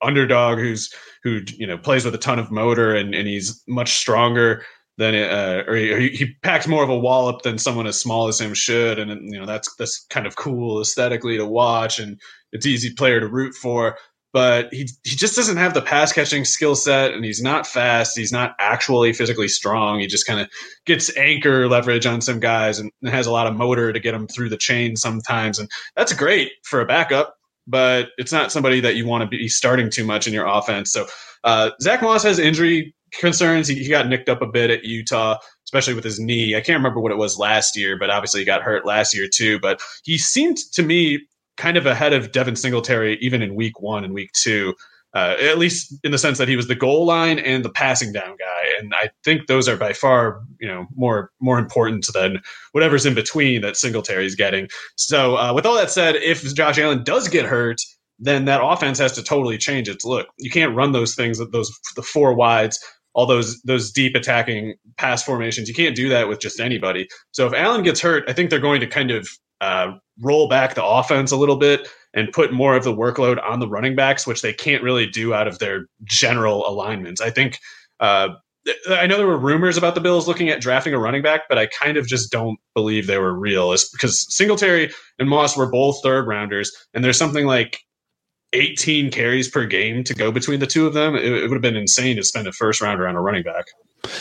[0.02, 3.94] underdog who's who you know plays with a ton of motor and, and he's much
[3.94, 4.64] stronger
[4.96, 8.40] than uh, or he, he, packs more of a wallop than someone as small as
[8.40, 12.20] him should, and you know that's that's kind of cool aesthetically to watch, and
[12.52, 13.96] it's easy player to root for.
[14.32, 18.16] But he he just doesn't have the pass catching skill set, and he's not fast.
[18.16, 19.98] He's not actually physically strong.
[19.98, 20.48] He just kind of
[20.86, 24.28] gets anchor leverage on some guys, and has a lot of motor to get him
[24.28, 27.34] through the chain sometimes, and that's great for a backup.
[27.66, 30.92] But it's not somebody that you want to be starting too much in your offense.
[30.92, 31.06] So
[31.44, 33.68] uh, Zack Moss has injury concerns.
[33.68, 36.56] He, he, got nicked up a bit at Utah, especially with his knee.
[36.56, 39.28] I can't remember what it was last year, but obviously he got hurt last year
[39.32, 39.58] too.
[39.58, 44.04] But he seemed to me kind of ahead of Devin Singletary even in week one
[44.04, 44.74] and week two.
[45.14, 48.12] Uh, at least in the sense that he was the goal line and the passing
[48.12, 52.40] down guy, and I think those are by far, you know, more more important than
[52.72, 54.66] whatever's in between that Singletary's getting.
[54.96, 57.80] So, uh, with all that said, if Josh Allen does get hurt,
[58.18, 60.26] then that offense has to totally change its look.
[60.36, 65.22] You can't run those things, those the four wides all those those deep attacking pass
[65.22, 65.68] formations.
[65.68, 67.08] You can't do that with just anybody.
[67.32, 69.28] So if Allen gets hurt, I think they're going to kind of
[69.60, 73.60] uh, roll back the offense a little bit and put more of the workload on
[73.60, 77.20] the running backs, which they can't really do out of their general alignments.
[77.20, 77.58] I think.
[78.00, 78.30] Uh,
[78.88, 81.58] I know there were rumors about the Bills looking at drafting a running back, but
[81.58, 83.72] I kind of just don't believe they were real.
[83.72, 87.80] It's because Singletary and Moss were both third rounders, and there's something like
[88.54, 91.62] 18 carries per game to go between the two of them, it, it would have
[91.62, 93.66] been insane to spend a first rounder on a running back.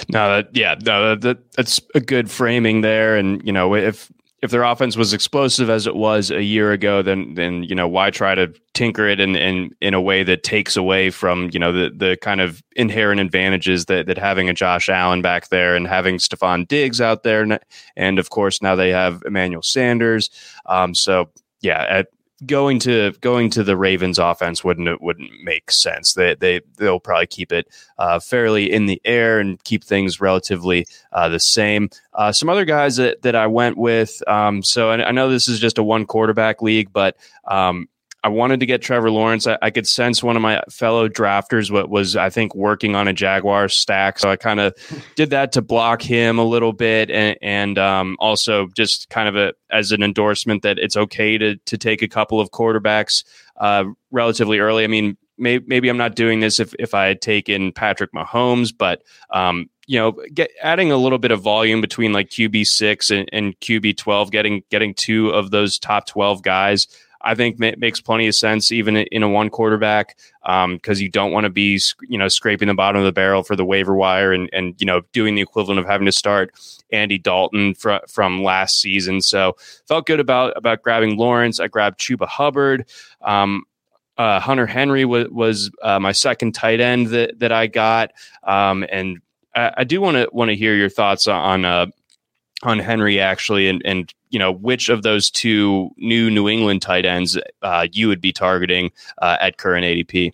[0.10, 3.15] No, that, yeah, no, that, that's a good framing there.
[3.15, 4.12] And you know, if
[4.43, 7.88] if their offense was explosive as it was a year ago, then then you know
[7.88, 11.60] why try to tinker it in in, in a way that takes away from you
[11.60, 15.78] know the the kind of inherent advantages that that having a Josh Allen back there
[15.78, 17.58] and having Stefon Diggs out there, and,
[17.96, 20.30] and of course now they have Emmanuel Sanders.
[20.65, 21.30] Um, so
[21.62, 22.08] yeah, at
[22.45, 26.13] going to going to the Ravens offense wouldn't it wouldn't make sense.
[26.13, 30.88] They they they'll probably keep it uh, fairly in the air and keep things relatively
[31.12, 31.89] uh, the same.
[32.13, 34.21] Uh, some other guys that, that I went with.
[34.27, 37.88] Um, so I, I, know this is just a one quarterback league, but um,
[38.23, 39.47] I wanted to get Trevor Lawrence.
[39.47, 43.07] I, I, could sense one of my fellow drafters what was I think working on
[43.09, 44.73] a Jaguar stack, so I kind of
[45.15, 49.36] did that to block him a little bit, and, and um, also just kind of
[49.36, 53.25] a as an endorsement that it's okay to to take a couple of quarterbacks
[53.57, 54.83] uh, relatively early.
[54.86, 58.73] I mean, may, maybe I'm not doing this if if I had taken Patrick Mahomes,
[58.75, 63.12] but um, you know, get adding a little bit of volume between like QB six
[63.12, 66.88] and, and QB twelve, getting getting two of those top twelve guys.
[67.23, 71.09] I think it makes plenty of sense even in a one quarterback because um, you
[71.09, 73.95] don't want to be you know scraping the bottom of the barrel for the waiver
[73.95, 76.51] wire and and you know doing the equivalent of having to start
[76.91, 79.21] Andy Dalton fr- from last season.
[79.21, 79.55] So
[79.88, 81.59] felt good about about grabbing Lawrence.
[81.59, 82.86] I grabbed Chuba Hubbard.
[83.21, 83.63] Um,
[84.17, 88.12] uh, Hunter Henry was was uh, my second tight end that that I got,
[88.43, 89.19] um, and
[89.55, 91.88] I, I do want to want to hear your thoughts on uh,
[92.63, 97.06] on Henry actually, and and you know which of those two new New England tight
[97.06, 98.91] ends uh, you would be targeting
[99.22, 100.34] uh, at current ADP.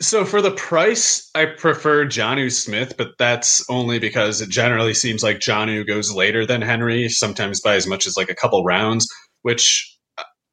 [0.00, 5.22] So for the price, I prefer Jonnu Smith, but that's only because it generally seems
[5.22, 9.12] like Jonnu goes later than Henry, sometimes by as much as like a couple rounds,
[9.42, 9.94] which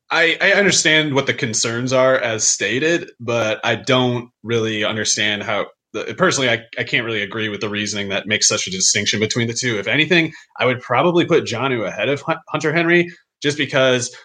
[0.10, 5.68] I, I understand what the concerns are as stated, but I don't really understand how
[6.18, 9.48] personally, I, I can't really agree with the reasoning that makes such a distinction between
[9.48, 9.78] the two.
[9.80, 13.10] If anything, I would probably put Jonnu ahead of Hunter Henry
[13.42, 14.16] just because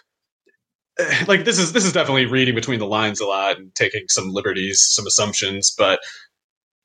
[0.99, 4.03] eh, like this is this is definitely reading between the lines a lot and taking
[4.09, 5.73] some liberties, some assumptions.
[5.77, 5.99] But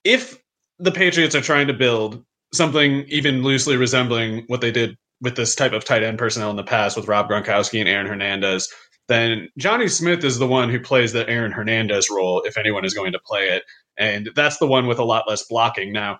[0.05, 0.39] if
[0.79, 5.55] the Patriots are trying to build something even loosely resembling what they did with this
[5.55, 8.69] type of tight end personnel in the past with Rob Gronkowski and Aaron Hernandez,
[9.09, 12.95] then Jonnu Smith is the one who plays the Aaron Hernandez role if anyone is
[12.95, 13.65] going to play it
[13.99, 15.93] and that's the one with a lot less blocking.
[15.93, 16.19] Now,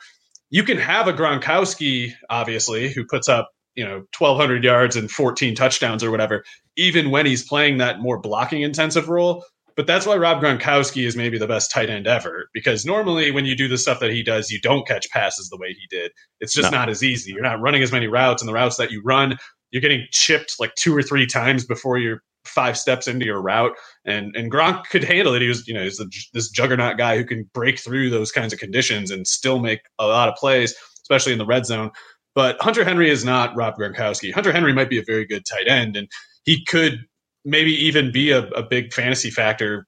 [0.51, 5.55] you can have a Gronkowski, obviously, who puts up you know 1200 yards and 14
[5.55, 6.45] touchdowns or whatever,
[6.77, 9.45] even when he's playing that more blocking intensive role.
[9.77, 12.49] But that's why Rob Gronkowski is maybe the best tight end ever.
[12.53, 15.57] Because normally, when you do the stuff that he does, you don't catch passes the
[15.57, 16.11] way he did.
[16.41, 16.79] It's just no.
[16.79, 17.31] not as easy.
[17.31, 19.39] You're not running as many routes, and the routes that you run
[19.71, 23.73] you're getting chipped like two or three times before you're five steps into your route.
[24.05, 25.43] And and Gronk could handle it.
[25.43, 28.53] He was, you know, he's a, this juggernaut guy who can break through those kinds
[28.53, 31.91] of conditions and still make a lot of plays, especially in the red zone.
[32.35, 34.33] But Hunter Henry is not Rob Gronkowski.
[34.33, 36.09] Hunter Henry might be a very good tight end, and
[36.45, 37.01] he could
[37.45, 39.87] maybe even be a, a big fantasy factor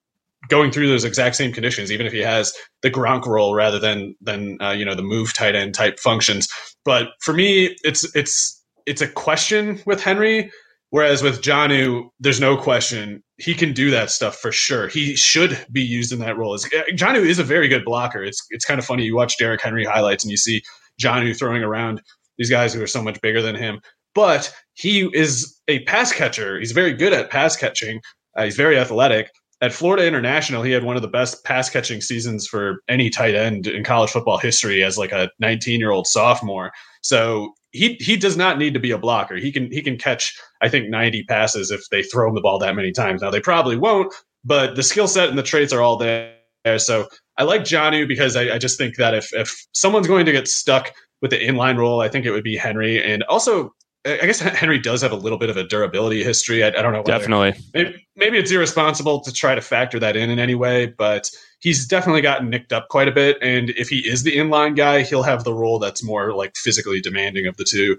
[0.48, 2.52] going through those exact same conditions, even if he has
[2.82, 6.48] the Gronk role rather than than uh, you know the move tight end type functions.
[6.84, 10.50] But for me, it's it's it's a question with Henry.
[10.90, 14.88] Whereas with Jonnu, there's no question he can do that stuff for sure.
[14.88, 16.58] He should be used in that role.
[16.58, 18.24] Jonnu is a very good blocker.
[18.24, 19.04] It's it's kind of funny.
[19.04, 20.62] You watch Derrick Henry highlights and you see
[21.00, 22.02] Jonnu throwing around
[22.38, 23.80] these guys who are so much bigger than him.
[24.14, 26.58] But he is a pass catcher.
[26.58, 28.00] He's very good at pass catching.
[28.36, 29.30] Uh, he's very athletic
[29.62, 33.34] at Florida International, he had one of the best pass catching seasons for any tight
[33.34, 36.72] end in college football history as like a 19 year old sophomore.
[37.02, 39.36] So he he does not need to be a blocker.
[39.36, 42.58] He can he can catch I think 90 passes if they throw him the ball
[42.58, 43.22] that many times.
[43.22, 44.12] Now they probably won't,
[44.44, 46.34] but the skill set and the traits are all there.
[46.76, 47.06] So
[47.38, 50.48] I like Jonnu because I, I just think that if if someone's going to get
[50.48, 50.92] stuck
[51.22, 53.02] with the inline role, I think it would be Henry.
[53.02, 53.74] And also
[54.06, 56.64] I guess Henry does have a little bit of a durability history.
[56.64, 57.02] I, I don't know.
[57.02, 57.54] Definitely.
[57.74, 61.30] Maybe, maybe, it's irresponsible to try to factor that in in any way, but
[61.60, 63.38] he's definitely gotten nicked up quite a bit.
[63.40, 67.00] And if he is the inline guy, he'll have the role that's more like physically
[67.00, 67.98] demanding of the two.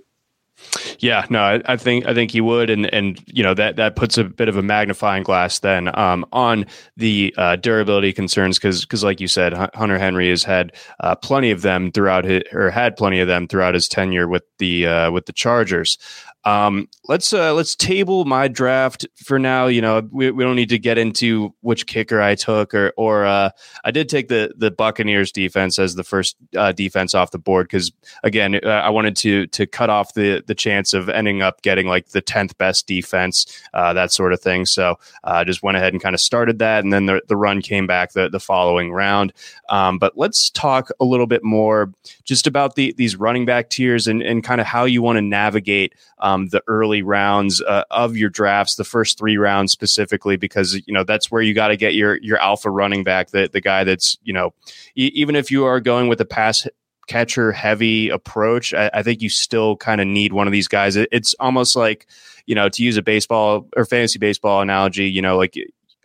[1.00, 3.96] Yeah, no, I, I, think I think he would, and and you know that that
[3.96, 6.66] puts a bit of a magnifying glass then um, on
[6.98, 11.50] the uh, durability concerns because because like you said, Hunter Henry has had uh, plenty
[11.50, 15.12] of them throughout his or had plenty of them throughout his tenure with the uh,
[15.12, 15.98] with the Chargers.
[16.44, 19.68] Um, let's uh, let's table my draft for now.
[19.68, 23.26] You know, we, we don't need to get into which kicker I took, or or
[23.26, 23.52] uh,
[23.84, 27.68] I did take the the Buccaneers defense as the first uh, defense off the board
[27.68, 27.92] because
[28.24, 31.88] again, uh, I wanted to to cut off the the chance of ending up getting
[31.88, 34.66] like the tenth best defense, uh, that sort of thing.
[34.66, 37.38] So I uh, just went ahead and kind of started that, and then the the
[37.38, 39.34] run came back the the following round.
[39.70, 44.08] Um, but let's talk a little bit more just about the these running back tiers
[44.08, 45.94] and and kind of how you want to navigate.
[46.18, 50.76] Um, um, the early rounds uh, of your drafts, the first three rounds specifically, because
[50.86, 53.62] you know that's where you got to get your your alpha running back, the the
[53.62, 54.54] guy that's you know
[54.96, 56.68] e- even if you are going with a pass
[57.08, 60.96] catcher heavy approach, I, I think you still kind of need one of these guys.
[60.96, 62.08] It, it's almost like
[62.46, 65.56] you know to use a baseball or fantasy baseball analogy, you know like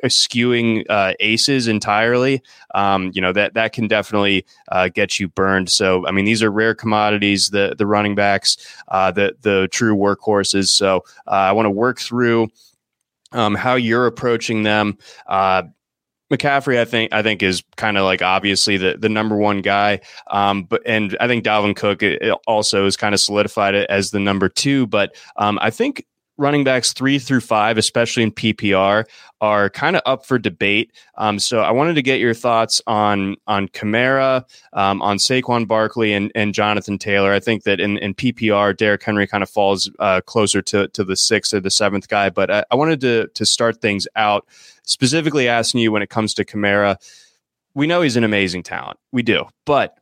[0.04, 2.42] skewing uh, aces entirely,
[2.74, 5.70] um, you know that that can definitely uh, get you burned.
[5.70, 7.50] So I mean, these are rare commodities.
[7.50, 8.56] The the running backs,
[8.88, 10.68] uh, the the true workhorses.
[10.68, 12.48] So uh, I want to work through
[13.32, 14.98] um, how you're approaching them.
[15.26, 15.64] Uh,
[16.32, 20.00] McCaffrey, I think, I think is kind of like obviously the, the number one guy.
[20.28, 22.02] Um, but and I think Dalvin Cook
[22.46, 24.88] also is kind of solidified it as the number two.
[24.88, 26.04] But um, I think
[26.36, 29.04] running backs three through five, especially in PPR,
[29.40, 30.92] are kind of up for debate.
[31.16, 36.12] Um, so I wanted to get your thoughts on on Kamara, um, on Saquon Barkley,
[36.12, 37.32] and, and Jonathan Taylor.
[37.32, 41.04] I think that in, in PPR, Derrick Henry kind of falls uh, closer to, to
[41.04, 42.30] the sixth or the seventh guy.
[42.30, 44.46] But I, I wanted to to start things out
[44.84, 46.96] specifically asking you when it comes to Kamara.
[47.74, 48.98] We know he's an amazing talent.
[49.12, 49.98] We do, but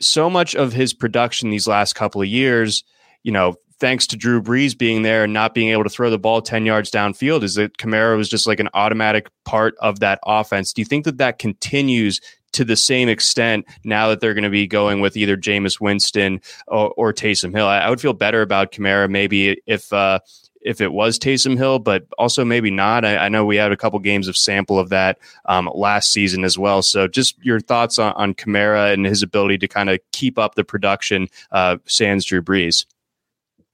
[0.00, 2.84] so much of his production these last couple of years,
[3.22, 6.18] you know, thanks to Drew Brees being there and not being able to throw the
[6.18, 10.20] ball 10 yards downfield is that Kamara was just like an automatic part of that
[10.24, 10.72] offense.
[10.72, 12.20] Do you think that that continues
[12.52, 16.40] to the same extent now that they're going to be going with either Jameis Winston
[16.68, 17.66] or, or Taysom Hill?
[17.66, 20.18] I, I, would feel better about Kamara maybe if, uh,
[20.60, 23.04] if it was Taysom Hill, but also maybe not.
[23.04, 26.44] I, I, know we had a couple games of sample of that um, last season
[26.44, 26.82] as well.
[26.82, 30.56] So, just your thoughts on, on Kamara and his ability to kind of keep up
[30.56, 32.84] the production, uh, sans Drew Brees.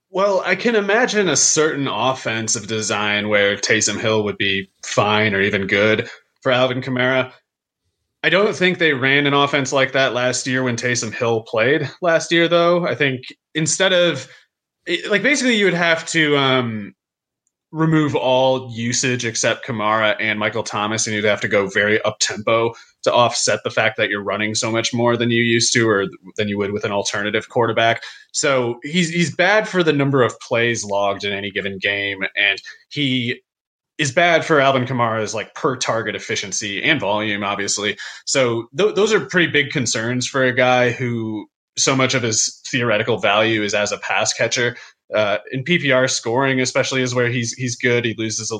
[0.09, 5.41] Well, I can imagine a certain offensive design where Taysom Hill would be fine or
[5.41, 6.09] even good
[6.41, 7.31] for Alvin Kamara.
[8.23, 11.89] I don't think they ran an offense like that last year when Taysom Hill played
[12.01, 12.85] last year, though.
[12.85, 14.27] I think instead of
[15.09, 16.95] like basically you would have to um,
[17.71, 22.19] remove all usage except Kamara and Michael Thomas, and you'd have to go very up
[22.19, 25.87] tempo to offset the fact that you're running so much more than you used to
[25.87, 26.05] or
[26.37, 28.01] than you would with an alternative quarterback.
[28.31, 32.61] So he's he's bad for the number of plays logged in any given game, and
[32.89, 33.41] he
[33.97, 37.97] is bad for Alvin Kamara's like per target efficiency and volume, obviously.
[38.25, 41.47] So th- those are pretty big concerns for a guy who
[41.77, 44.75] so much of his theoretical value is as a pass catcher.
[45.13, 48.05] Uh, in PPR scoring, especially, is where he's he's good.
[48.05, 48.59] He loses a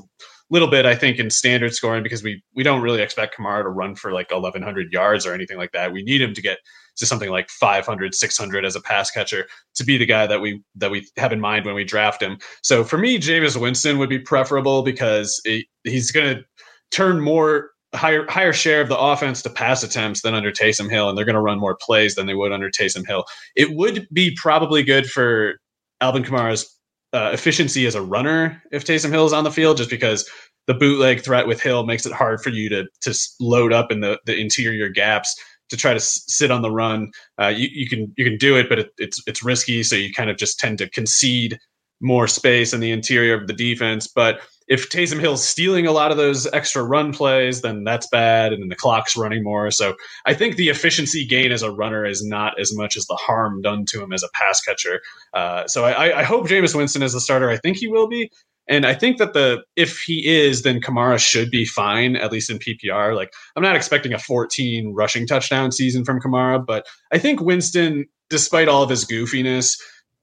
[0.49, 3.69] little bit, I think, in standard scoring because we we don't really expect Kamara to
[3.69, 5.91] run for like 1,100 yards or anything like that.
[5.91, 6.59] We need him to get
[6.97, 10.61] to something like 500, 600 as a pass catcher to be the guy that we
[10.75, 12.37] that we have in mind when we draft him.
[12.63, 16.43] So for me, Jameis Winston would be preferable because it, he's going to
[16.91, 21.09] turn more higher higher share of the offense to pass attempts than under Taysom Hill,
[21.09, 23.25] and they're going to run more plays than they would under Taysom Hill.
[23.55, 25.59] It would be probably good for
[26.01, 26.73] Alvin Kamara's
[27.13, 30.29] uh, efficiency as a runner if Taysom Hill is on the field, just because
[30.67, 34.01] the bootleg threat with Hill makes it hard for you to to load up in
[34.01, 35.35] the the interior gaps
[35.69, 37.11] to try to s- sit on the run.
[37.41, 40.13] Uh, you, you can you can do it, but it, it's it's risky, so you
[40.13, 41.57] kind of just tend to concede
[42.01, 44.07] more space in the interior of the defense.
[44.07, 48.51] But if Taysom Hill's stealing a lot of those extra run plays, then that's bad,
[48.51, 49.71] and then the clock's running more.
[49.71, 49.95] So
[50.25, 53.61] I think the efficiency gain as a runner is not as much as the harm
[53.61, 55.01] done to him as a pass catcher.
[55.33, 57.49] Uh, so I, I hope Jameis Winston is the starter.
[57.49, 58.29] I think he will be.
[58.69, 62.49] And I think that the if he is, then Kamara should be fine, at least
[62.49, 63.15] in PPR.
[63.15, 68.05] Like I'm not expecting a 14 rushing touchdown season from Kamara, but I think Winston,
[68.29, 69.79] despite all of his goofiness,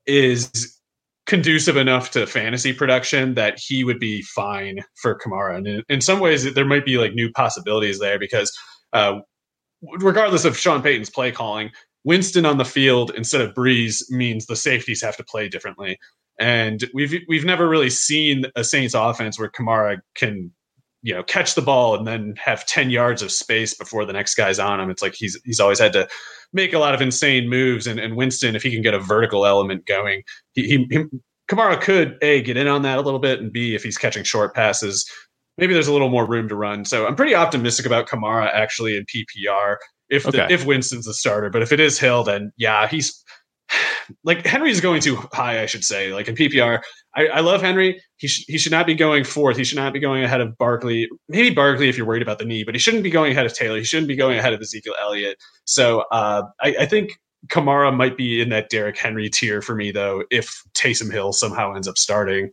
[0.06, 0.78] is
[1.26, 5.56] conducive enough to fantasy production that he would be fine for Kamara.
[5.56, 8.52] And in, in some ways, there might be like new possibilities there because,
[8.92, 9.20] uh,
[9.98, 11.70] regardless of Sean Payton's play calling,
[12.04, 15.98] Winston on the field instead of Brees means the safeties have to play differently.
[16.38, 20.52] And we've we've never really seen a Saints offense where Kamara can
[21.04, 24.34] you know catch the ball and then have 10 yards of space before the next
[24.34, 24.90] guy's on him.
[24.90, 26.08] It's like he's he's always had to
[26.52, 27.86] make a lot of insane moves.
[27.86, 30.22] And, and winston if he can get a vertical element going
[30.54, 31.04] he, he, he
[31.48, 34.24] kamara could a get in on that a little bit and b if he's catching
[34.24, 35.08] short passes
[35.58, 36.86] maybe there's a little more room to run.
[36.86, 39.76] So i'm pretty optimistic about kamara actually in ppr
[40.08, 41.50] if the, if winston's the starter.
[41.50, 43.22] But if it is hill then yeah he's
[44.24, 46.12] like Henry's going too high, I should say.
[46.12, 46.80] Like in PPR,
[47.16, 48.00] I, I love Henry.
[48.16, 49.56] He sh- he should not be going fourth.
[49.56, 51.08] He should not be going ahead of Barkley.
[51.28, 53.54] Maybe Barkley if you're worried about the knee, but he shouldn't be going ahead of
[53.54, 53.78] Taylor.
[53.78, 55.38] He shouldn't be going ahead of Ezekiel Elliott.
[55.64, 59.90] So uh, I, I think Kamara might be in that Derrick Henry tier for me
[59.90, 60.24] though.
[60.30, 62.50] If Taysom Hill somehow ends up starting.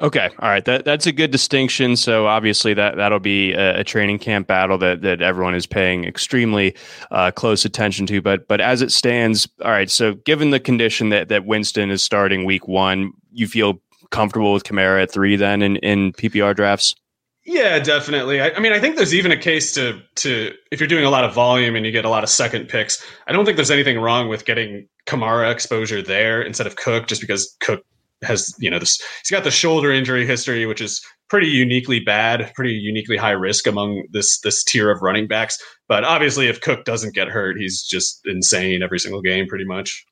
[0.00, 0.64] Okay, all right.
[0.64, 1.96] That that's a good distinction.
[1.96, 6.04] So obviously that that'll be a, a training camp battle that that everyone is paying
[6.04, 6.74] extremely
[7.10, 8.22] uh, close attention to.
[8.22, 9.90] But but as it stands, all right.
[9.90, 14.64] So given the condition that that Winston is starting week one, you feel comfortable with
[14.64, 16.94] Kamara at three then in in PPR drafts.
[17.44, 18.42] Yeah, definitely.
[18.42, 21.10] I, I, mean, I think there's even a case to to if you're doing a
[21.10, 23.02] lot of volume and you get a lot of second picks.
[23.26, 27.22] I don't think there's anything wrong with getting Kamara exposure there instead of Cook, just
[27.22, 27.82] because Cook
[28.22, 31.00] has you know this he's got the shoulder injury history which is
[31.30, 35.56] pretty uniquely bad pretty uniquely high risk among this this tier of running backs
[35.86, 40.04] but obviously if cook doesn't get hurt he's just insane every single game pretty much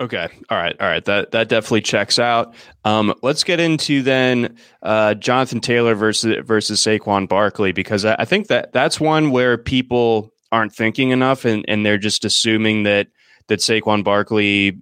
[0.00, 0.28] okay.
[0.50, 0.76] All right.
[0.80, 1.04] All right.
[1.04, 2.54] That that definitely checks out.
[2.84, 8.24] Um, let's get into then uh, jonathan taylor versus versus saquon barkley because I, I
[8.24, 13.08] think that that's one where people aren't thinking enough and, and they're just assuming that
[13.48, 14.78] that Saquon Barkley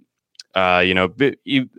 [0.55, 1.13] uh, you know,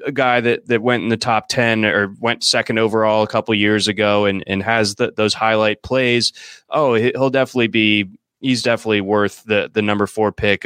[0.05, 3.55] a guy that, that went in the top 10 or went second overall a couple
[3.55, 6.34] years ago and, and has the, those highlight plays.
[6.68, 8.11] Oh, he'll definitely be,
[8.47, 10.64] he's definitely worth the, the number four pick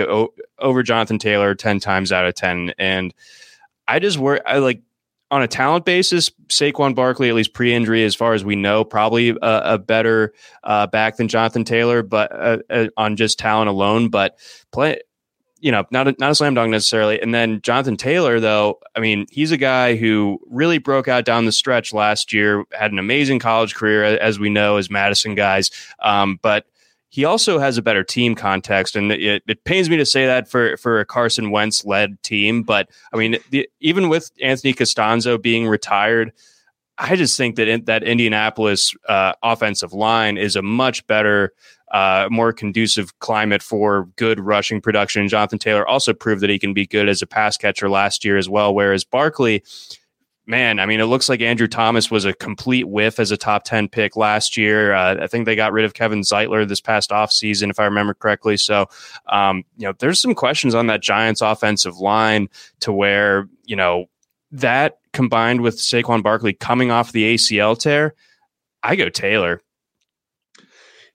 [0.58, 2.74] over Jonathan Taylor 10 times out of 10.
[2.78, 3.14] And
[3.88, 4.82] I just work, I like,
[5.30, 9.30] on a talent basis, Saquon Barkley, at least pre-injury, as far as we know, probably
[9.30, 14.08] a, a better uh, back than Jonathan Taylor, but uh, uh, on just talent alone.
[14.08, 14.38] But
[14.72, 15.00] play
[15.60, 17.20] you know, not a, not a slam dunk necessarily.
[17.20, 21.44] And then Jonathan Taylor, though, I mean, he's a guy who really broke out down
[21.44, 25.70] the stretch last year, had an amazing college career, as we know, as Madison guys.
[26.00, 26.64] Um, but
[27.10, 30.48] he also has a better team context, and it, it, pains me to say that
[30.48, 32.62] for for a Carson Wentz led team.
[32.62, 36.32] But I mean, the, even with Anthony Castonzo being retired,
[36.98, 41.52] I just think that in, that Indianapolis uh, offensive line is a much better
[41.90, 45.26] uh, more conducive climate for good rushing production.
[45.26, 48.36] Jonathan Taylor also proved that he can be good as a pass catcher last year
[48.36, 48.72] as well.
[48.72, 49.64] Whereas Barkley,
[50.50, 53.64] man, I mean, it looks like Andrew Thomas was a complete whiff as a top
[53.64, 54.92] 10 pick last year.
[54.92, 58.12] Uh, I think they got rid of Kevin Zeitler this past offseason, if I remember
[58.12, 58.56] correctly.
[58.56, 58.86] So,
[59.28, 62.48] um, you know, there's some questions on that Giants offensive line
[62.80, 64.06] to where, you know,
[64.50, 68.14] that combined with Saquon Barkley coming off the ACL tear,
[68.82, 69.62] I go Taylor.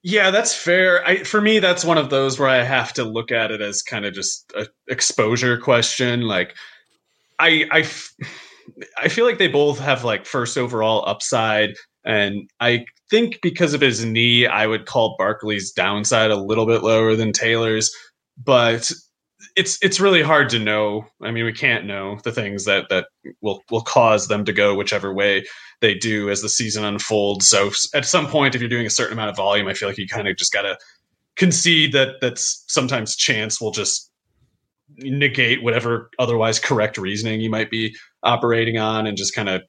[0.02, 1.04] Yeah, that's fair.
[1.04, 3.82] I, for me, that's one of those where I have to look at it as
[3.82, 6.22] kind of just an exposure question.
[6.22, 6.54] Like,
[7.38, 7.82] I, I,
[8.98, 13.80] I feel like they both have like first overall upside, and I think because of
[13.80, 17.94] his knee, I would call Barkley's downside a little bit lower than Taylor's.
[18.36, 18.92] But
[19.56, 21.06] it's it's really hard to know.
[21.22, 23.06] I mean, we can't know the things that that
[23.40, 25.44] will will cause them to go whichever way
[25.80, 27.48] they do as the season unfolds.
[27.48, 29.98] So at some point, if you're doing a certain amount of volume, I feel like
[29.98, 30.76] you kind of just got to
[31.36, 34.10] concede that that's sometimes chance will just
[34.98, 39.62] negate whatever otherwise correct reasoning you might be operating on and just kind of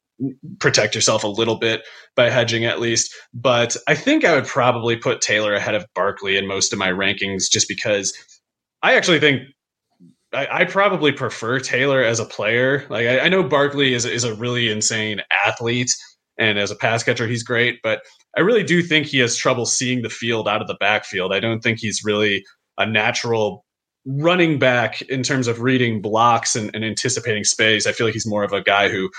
[0.60, 1.84] protect yourself a little bit
[2.16, 3.14] by hedging at least.
[3.34, 6.90] But I think I would probably put Taylor ahead of Barkley in most of my
[6.90, 8.14] rankings just because
[8.82, 9.42] I actually think
[10.34, 12.86] I, I probably prefer Taylor as a player.
[12.90, 15.92] Like I, I know Barkley is is a really insane athlete,
[16.38, 17.80] and as a pass catcher, he's great.
[17.84, 18.02] But
[18.36, 21.34] I really do think he has trouble seeing the field out of the backfield.
[21.34, 22.44] I don't think he's really
[22.78, 23.66] a natural
[24.08, 27.86] running back in terms of reading blocks and, and anticipating space.
[27.86, 29.10] I feel like he's more of a guy who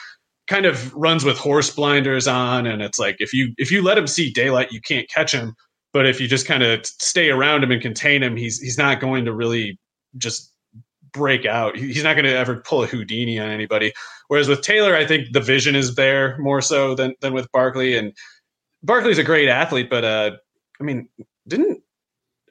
[0.49, 3.99] kind of runs with horse blinders on and it's like if you if you let
[3.99, 5.55] him see daylight you can't catch him
[5.93, 8.99] but if you just kind of stay around him and contain him he's he's not
[8.99, 9.79] going to really
[10.17, 10.51] just
[11.13, 11.77] break out.
[11.77, 13.93] He's not going to ever pull a Houdini on anybody.
[14.29, 17.97] Whereas with Taylor, I think the vision is there more so than than with Barkley.
[17.97, 18.13] And
[18.83, 20.33] Barkley's a great athlete, but uh,
[20.81, 21.09] I mean,
[21.47, 21.83] didn't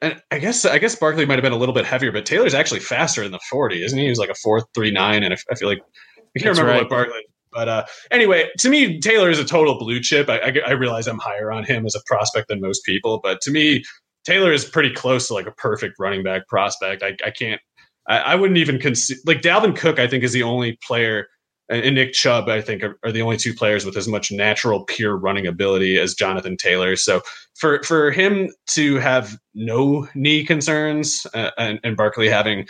[0.02, 2.80] I guess I guess Barkley might have been a little bit heavier, but Taylor's actually
[2.80, 4.04] faster in the forty, isn't he?
[4.04, 6.72] He was like a four three nine, and I feel like I can't That's remember
[6.72, 6.82] right.
[6.82, 7.22] what Barkley.
[7.52, 10.28] But uh, anyway, to me, Taylor is a total blue chip.
[10.28, 13.40] I, I, I realize I'm higher on him as a prospect than most people, but
[13.40, 13.82] to me,
[14.24, 17.02] Taylor is pretty close to like a perfect running back prospect.
[17.02, 17.60] I, I can't
[18.08, 19.98] I, I wouldn't even consider like Dalvin Cook.
[19.98, 21.28] I think is the only player,
[21.68, 22.48] and Nick Chubb.
[22.48, 25.98] I think are, are, the only two players with as much natural pure running ability
[25.98, 26.96] as Jonathan Taylor.
[26.96, 27.22] So
[27.54, 32.66] for for him to have no knee concerns uh, and, and Barkley having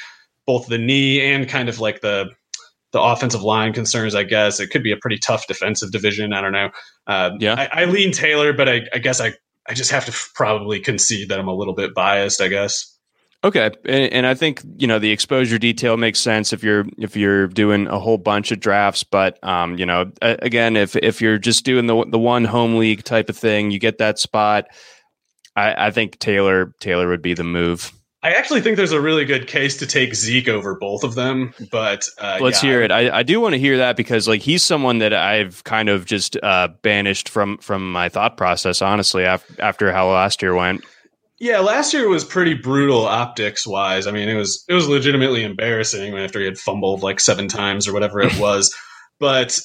[0.46, 2.30] both the knee and kind of like the
[2.92, 6.32] the offensive line concerns, I guess it could be a pretty tough defensive division.
[6.32, 6.70] I don't know.
[7.06, 9.34] Uh, yeah, I, I, lean Taylor, but I, I, guess I
[9.68, 12.40] I just have to probably concede that I'm a little bit biased.
[12.40, 12.97] I guess.
[13.44, 17.16] Okay, and, and, I think you know the exposure detail makes sense if you're if
[17.16, 19.04] you're doing a whole bunch of drafts.
[19.04, 23.04] But um, you know, again, if if you're just doing the the one home league
[23.04, 24.66] type of thing, you get that spot.
[25.54, 27.92] I, I think Taylor Taylor would be the move.
[28.24, 31.54] I actually think there's a really good case to take Zeke over both of them,
[31.70, 32.70] but uh, let's yeah.
[32.70, 32.90] hear it.
[32.90, 36.04] I, I do want to hear that because like he's someone that I've kind of
[36.06, 38.82] just uh, banished from from my thought process.
[38.82, 40.84] Honestly, after, after how last year went.
[41.40, 44.06] Yeah, last year was pretty brutal optics wise.
[44.06, 47.86] I mean, it was it was legitimately embarrassing after he had fumbled like seven times
[47.86, 48.74] or whatever it was.
[49.20, 49.58] but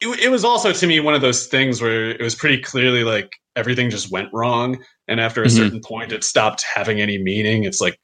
[0.00, 3.04] it, it was also to me one of those things where it was pretty clearly
[3.04, 5.56] like everything just went wrong, and after a mm-hmm.
[5.56, 7.64] certain point, it stopped having any meaning.
[7.64, 7.98] It's like,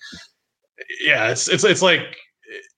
[1.05, 2.17] yeah, it's it's it's like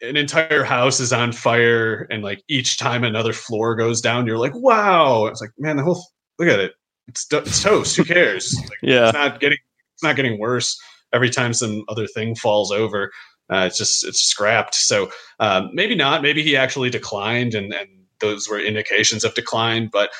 [0.01, 4.39] an entire house is on fire, and like each time another floor goes down, you're
[4.39, 5.27] like, wow.
[5.27, 6.05] It's like, man, the whole
[6.39, 6.73] look at it.
[7.09, 7.97] It's, it's toast.
[7.97, 8.55] Who cares?
[8.57, 9.59] Like, yeah, it's not getting
[10.01, 10.81] it's not getting worse
[11.13, 13.13] every time some other thing falls over.
[13.53, 14.75] Uh, it's just it's scrapped.
[14.75, 16.23] So um, maybe not.
[16.23, 17.89] Maybe he actually declined, and and
[18.21, 19.91] those were indications of decline.
[19.93, 20.11] But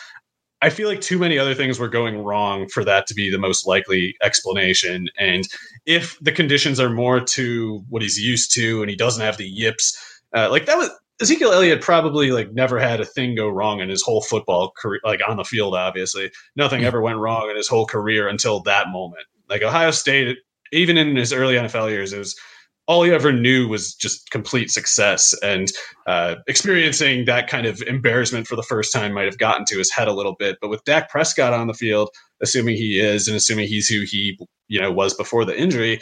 [0.61, 3.39] I feel like too many other things were going wrong for that to be the
[3.39, 5.09] most likely explanation.
[5.19, 5.45] And
[5.87, 9.49] if the conditions are more to what he's used to, and he doesn't have the
[9.49, 9.97] yips,
[10.37, 10.91] uh, like that was
[11.23, 15.01] Ezekiel Elliott probably like never had a thing go wrong in his whole football career,
[15.05, 15.75] like on the field.
[15.75, 19.25] Obviously, nothing ever went wrong in his whole career until that moment.
[19.51, 20.39] Like Ohio State,
[20.73, 22.39] even in his early NFL years, it was
[22.87, 25.33] all he ever knew was just complete success.
[25.43, 25.71] And
[26.07, 29.93] uh, experiencing that kind of embarrassment for the first time might have gotten to his
[29.93, 30.57] head a little bit.
[30.61, 32.11] But with Dak Prescott on the field,
[32.43, 34.39] assuming he is, and assuming he's who he
[34.69, 36.01] you know was before the injury,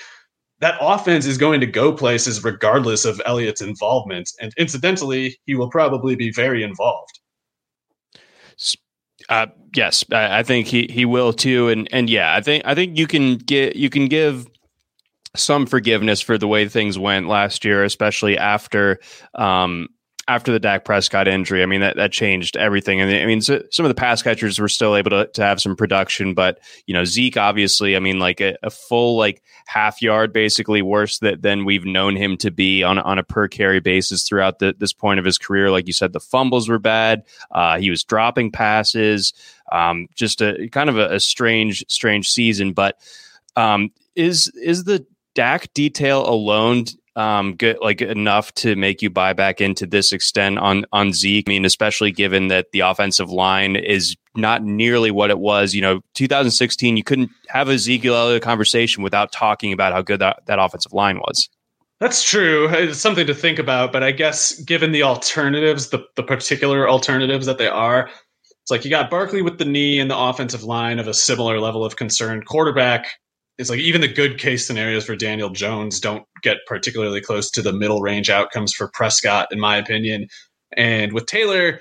[0.60, 4.30] that offense is going to go places regardless of Elliott's involvement.
[4.40, 7.20] And incidentally, he will probably be very involved.
[9.28, 12.74] Uh, yes, I, I, think he, he will too, and and yeah, I think I
[12.74, 14.46] think you can get you can give
[15.36, 18.98] some forgiveness for the way things went last year, especially after
[19.34, 19.88] um,
[20.28, 23.00] after the Dak Prescott injury, I mean that that changed everything.
[23.00, 25.58] And I mean, so, some of the pass catchers were still able to, to have
[25.60, 30.02] some production, but you know Zeke, obviously, I mean, like a, a full like half
[30.02, 33.80] yard, basically worse that, than we've known him to be on on a per carry
[33.80, 35.70] basis throughout the, this point of his career.
[35.70, 37.24] Like you said, the fumbles were bad.
[37.50, 39.32] Uh, he was dropping passes.
[39.72, 42.98] Um, just a kind of a, a strange strange season, but
[43.56, 46.84] um, is is the Dak detail alone
[47.18, 51.48] um, good, like enough to make you buy back into this extent on on Zeke.
[51.48, 55.74] I mean, especially given that the offensive line is not nearly what it was.
[55.74, 60.20] You know, 2016, you couldn't have a Zeke Elliott conversation without talking about how good
[60.20, 61.48] that, that offensive line was.
[61.98, 62.68] That's true.
[62.70, 67.46] It's something to think about, but I guess given the alternatives, the, the particular alternatives
[67.46, 68.08] that they are,
[68.62, 71.58] it's like you got Barkley with the knee and the offensive line of a similar
[71.58, 72.44] level of concern.
[72.44, 73.08] Quarterback
[73.58, 77.62] it's like even the good case scenarios for Daniel Jones don't get particularly close to
[77.62, 80.28] the middle range outcomes for Prescott, in my opinion.
[80.76, 81.80] And with Taylor,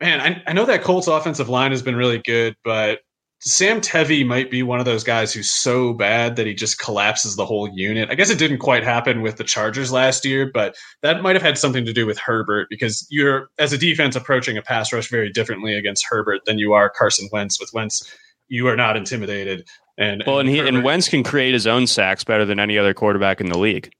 [0.00, 3.00] man, I, I know that Colts offensive line has been really good, but
[3.40, 7.36] Sam Tevi might be one of those guys who's so bad that he just collapses
[7.36, 8.10] the whole unit.
[8.10, 11.42] I guess it didn't quite happen with the Chargers last year, but that might have
[11.42, 15.08] had something to do with Herbert because you're, as a defense, approaching a pass rush
[15.08, 17.60] very differently against Herbert than you are Carson Wentz.
[17.60, 18.12] With Wentz,
[18.48, 19.66] you are not intimidated.
[19.96, 22.60] And well, and, and he Herbert, and Wentz can create his own sacks better than
[22.60, 23.90] any other quarterback in the league.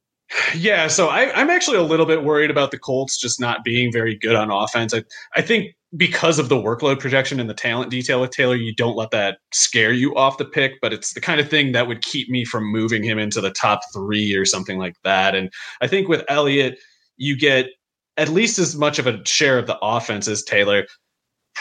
[0.54, 3.90] Yeah, so I, am actually a little bit worried about the Colts just not being
[3.90, 4.92] very good on offense.
[4.92, 5.02] I,
[5.34, 8.96] I think because of the workload projection and the talent detail with Taylor, you don't
[8.96, 12.02] let that scare you off the pick, but it's the kind of thing that would
[12.02, 15.34] keep me from moving him into the top three or something like that.
[15.34, 16.78] And I think with Elliott,
[17.16, 17.70] you get
[18.18, 20.86] at least as much of a share of the offense as Taylor,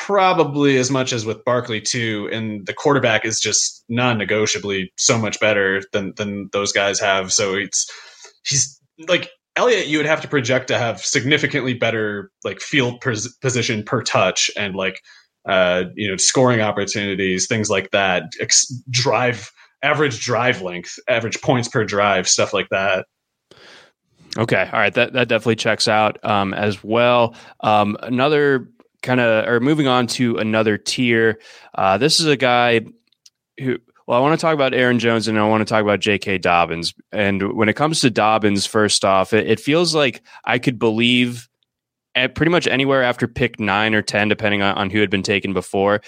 [0.05, 2.29] probably as much as with Barkley too.
[2.31, 7.33] And the quarterback is just non-negotiably so much better than than those guys have.
[7.33, 7.89] So it's
[8.45, 13.35] he's like Elliott, you would have to project to have significantly better like field pers-
[13.37, 15.01] position per touch and like
[15.49, 18.23] uh, you know scoring opportunities, things like that.
[18.39, 23.07] Ex- drive average drive length, average points per drive, stuff like that.
[24.37, 27.33] Okay, all right, that that definitely checks out um, as well.
[27.61, 28.69] Um, another
[29.07, 31.39] kind of, or moving on to another tier.
[31.73, 32.81] Uh, this is a guy
[33.59, 33.77] who
[34.07, 36.37] well, I want to talk about Aaron Jones and I want to talk about J.K.
[36.37, 36.93] Dobbins.
[37.11, 41.49] And when it comes to Dobbins, first off, it, it feels like I could believe
[42.15, 45.23] at pretty much anywhere after pick nine or 10, depending on, on who had been
[45.23, 46.01] taken before,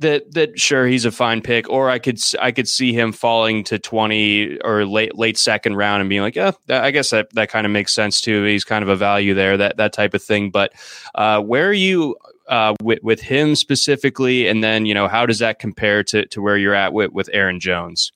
[0.00, 3.64] that that sure he's a fine pick, or I could I could see him falling
[3.64, 7.50] to twenty or late late second round and being like, yeah, I guess that that
[7.50, 8.44] kind of makes sense too.
[8.44, 10.50] He's kind of a value there, that that type of thing.
[10.50, 10.72] But
[11.14, 12.16] uh, where are you
[12.48, 16.40] uh, with with him specifically, and then you know how does that compare to to
[16.40, 18.12] where you're at with with Aaron Jones?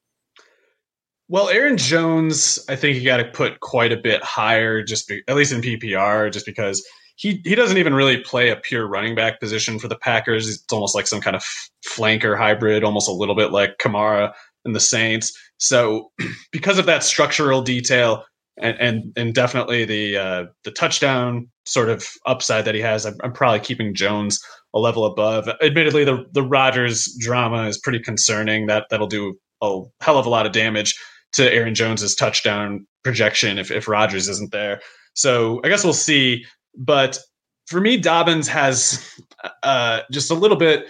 [1.29, 5.23] Well, Aaron Jones, I think you got to put quite a bit higher, just be,
[5.29, 6.87] at least in PPR, just because
[7.23, 10.49] he he doesn't even really play a pure running back position for the Packers.
[10.49, 11.45] It's almost like some kind of
[11.89, 14.33] flanker hybrid, almost a little bit like Kamara
[14.65, 15.33] and the Saints.
[15.59, 16.11] So,
[16.53, 18.25] because of that structural detail,
[18.61, 23.07] and and, and definitely the uh, the touchdown sort of upside that he has.
[23.07, 24.43] I'm, I'm, probably keeping Jones
[24.75, 25.49] a level above.
[25.63, 28.67] Admittedly, the the Rodgers drama is pretty concerning.
[28.67, 30.99] That that'll do a hell of a lot of damage
[31.35, 34.81] to Aaron Jones's touchdown projection if if Rodgers isn't there.
[35.15, 36.45] So I guess we'll see.
[36.77, 37.19] But
[37.67, 39.21] for me, Dobbins has
[39.63, 40.87] uh, just a little bit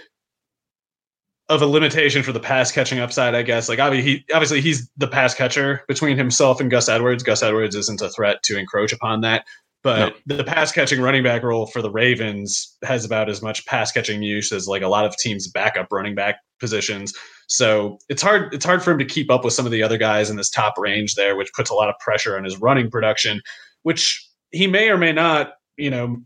[1.49, 3.67] of a limitation for the pass catching upside, I guess.
[3.67, 7.23] Like obviously, he, obviously he's the pass catcher between himself and Gus Edwards.
[7.23, 9.45] Gus Edwards isn't a threat to encroach upon that.
[9.83, 10.37] But no.
[10.37, 14.23] the pass catching running back role for the Ravens has about as much pass catching
[14.23, 17.13] use as like a lot of teams' backup running back positions.
[17.47, 19.97] So it's hard it's hard for him to keep up with some of the other
[19.97, 22.89] guys in this top range there, which puts a lot of pressure on his running
[22.89, 23.41] production,
[23.81, 26.17] which he may or may not, you know,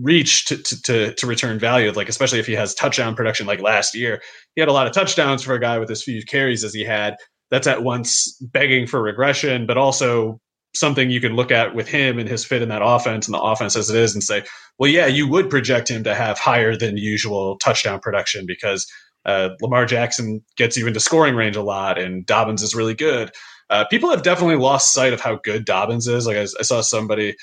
[0.00, 1.90] reach to, to, to, to return value.
[1.92, 4.22] Like, especially if he has touchdown production like last year,
[4.54, 6.84] he had a lot of touchdowns for a guy with as few carries as he
[6.84, 7.16] had.
[7.50, 10.40] That's at once begging for regression, but also
[10.74, 13.40] something you can look at with him and his fit in that offense and the
[13.40, 14.44] offense as it is and say,
[14.78, 18.86] well, yeah, you would project him to have higher than usual touchdown production because
[19.24, 23.32] uh, Lamar Jackson gets you into scoring range a lot and Dobbins is really good.
[23.70, 26.26] Uh, people have definitely lost sight of how good Dobbins is.
[26.26, 27.34] Like I, I saw somebody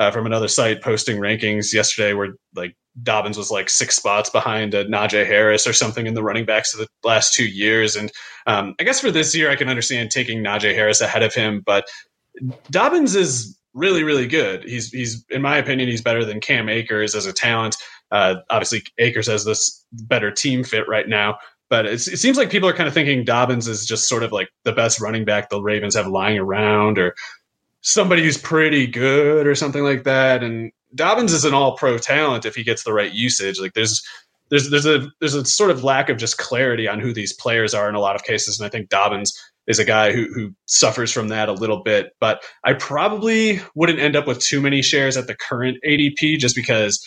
[0.00, 4.74] uh, from another site posting rankings yesterday where like Dobbins was like six spots behind
[4.74, 7.94] uh, Najee Harris or something in the running backs of the last two years.
[7.94, 8.10] And
[8.46, 11.62] um, I guess for this year, I can understand taking Najee Harris ahead of him,
[11.64, 11.84] but
[12.70, 14.64] Dobbins is really, really good.
[14.64, 17.76] He's he's in my opinion, he's better than Cam Akers as a talent.
[18.10, 21.38] Uh, obviously, Akers has this better team fit right now.
[21.68, 24.48] But it seems like people are kind of thinking Dobbins is just sort of like
[24.64, 27.14] the best running back the Ravens have lying around, or
[27.82, 30.42] somebody who's pretty good or something like that.
[30.42, 33.60] And Dobbins is an all pro talent if he gets the right usage.
[33.60, 34.02] Like there's
[34.50, 37.74] there's there's a there's a sort of lack of just clarity on who these players
[37.74, 38.58] are in a lot of cases.
[38.58, 39.32] And I think Dobbins
[39.66, 42.12] is a guy who who suffers from that a little bit.
[42.20, 46.56] But I probably wouldn't end up with too many shares at the current ADP just
[46.56, 47.00] because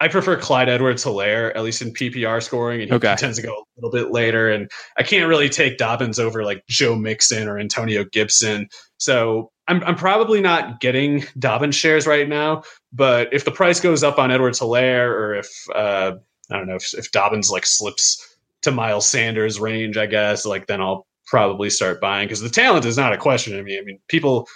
[0.00, 3.14] I prefer Clyde Edwards Helaire, at least in PPR scoring, and he okay.
[3.16, 4.50] tends to go a little bit later.
[4.50, 8.68] And I can't really take Dobbins over like Joe Mixon or Antonio Gibson.
[8.96, 12.62] So I'm, I'm probably not getting Dobbins shares right now,
[12.94, 16.12] but if the price goes up on Edwards Helaire or if, uh,
[16.50, 18.26] I don't know, if, if Dobbins like slips
[18.62, 22.86] to Miles Sanders range, I guess, like then I'll probably start buying because the talent
[22.86, 23.58] is not a question.
[23.58, 24.48] I mean, I mean, people,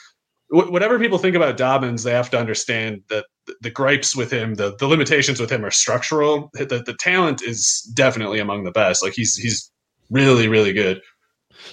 [0.49, 3.27] whatever people think about Dobbins, they have to understand that
[3.61, 6.51] the gripes with him, the, the limitations with him are structural.
[6.55, 9.03] The, the talent is definitely among the best.
[9.03, 9.71] Like he's, he's
[10.11, 11.01] really, really good.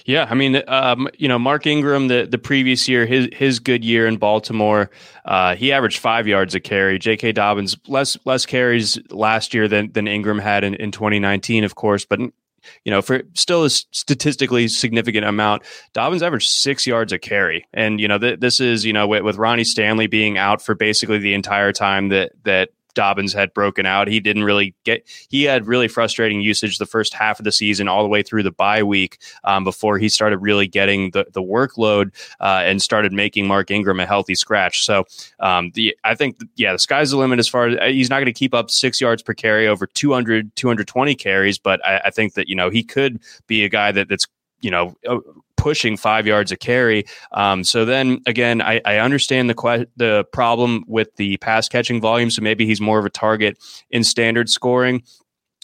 [0.04, 3.84] Yeah, I mean, um, you know, Mark Ingram the the previous year, his his good
[3.84, 4.90] year in Baltimore,
[5.24, 6.98] uh, he averaged five yards a carry.
[6.98, 7.32] J.K.
[7.32, 12.04] Dobbins less less carries last year than than Ingram had in, in 2019, of course,
[12.04, 12.20] but
[12.84, 18.00] you know, for still a statistically significant amount, Dobbins averaged six yards a carry, and
[18.00, 21.18] you know, th- this is you know with, with Ronnie Stanley being out for basically
[21.18, 24.08] the entire time that that Dobbins had broken out.
[24.08, 27.88] He didn't really get, he had really frustrating usage the first half of the season,
[27.88, 31.42] all the way through the bye week um, before he started really getting the, the
[31.42, 34.84] workload uh, and started making Mark Ingram a healthy scratch.
[34.84, 35.04] So
[35.40, 38.16] um, the, I think, yeah, the sky's the limit as far as uh, he's not
[38.16, 42.10] going to keep up six yards per carry over 200, 220 carries, but I, I
[42.10, 44.26] think that, you know, he could be a guy that that's
[44.62, 45.18] you know uh,
[45.62, 47.04] pushing five yards a carry.
[47.30, 52.00] Um, so then again, I, I understand the que- the problem with the pass catching
[52.00, 52.30] volume.
[52.30, 53.56] So maybe he's more of a target
[53.88, 55.04] in standard scoring.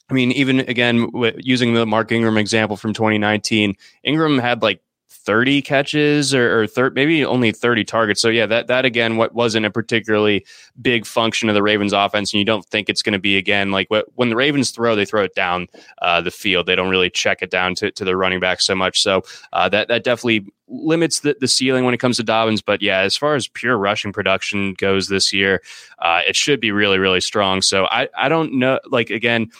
[0.08, 3.74] I mean, even again, using the Mark Ingram example from 2019,
[4.04, 4.80] Ingram had like
[5.28, 8.18] 30 catches or, or thir- maybe only 30 targets.
[8.18, 10.46] So yeah, that that again, what wasn't a particularly
[10.80, 13.70] big function of the Ravens offense, and you don't think it's going to be again
[13.70, 15.66] like what, when the Ravens throw, they throw it down
[16.00, 16.64] uh, the field.
[16.64, 19.02] They don't really check it down to, to the running back so much.
[19.02, 19.22] So
[19.52, 22.62] uh, that that definitely limits the, the ceiling when it comes to Dobbins.
[22.62, 25.60] But yeah, as far as pure rushing production goes this year,
[25.98, 27.60] uh, it should be really really strong.
[27.60, 29.50] So I I don't know like again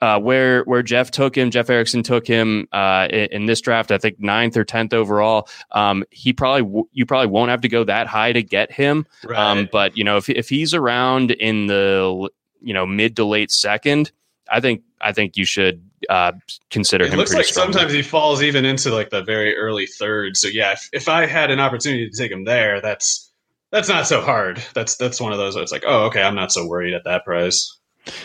[0.00, 3.90] uh, where where Jeff took him, Jeff Erickson took him uh, in, in, this draft.
[3.90, 5.48] I think ninth or tenth overall.
[5.72, 9.06] Um, he probably w- you probably won't have to go that high to get him.
[9.24, 9.38] Um, right.
[9.38, 12.30] Um, but you know if if he's around in the
[12.60, 14.10] you know mid to late second,
[14.50, 16.32] I think I think you should uh,
[16.70, 17.08] consider him.
[17.08, 17.18] it him.
[17.18, 17.72] looks like strongly.
[17.74, 20.36] sometimes he falls even into like the very early third.
[20.36, 23.30] So yeah, if, if I had an opportunity to take him there, that's
[23.70, 24.62] that's not so hard.
[24.74, 25.56] That's that's one of those.
[25.56, 27.79] It's like, oh, okay, I'm not so worried at that price.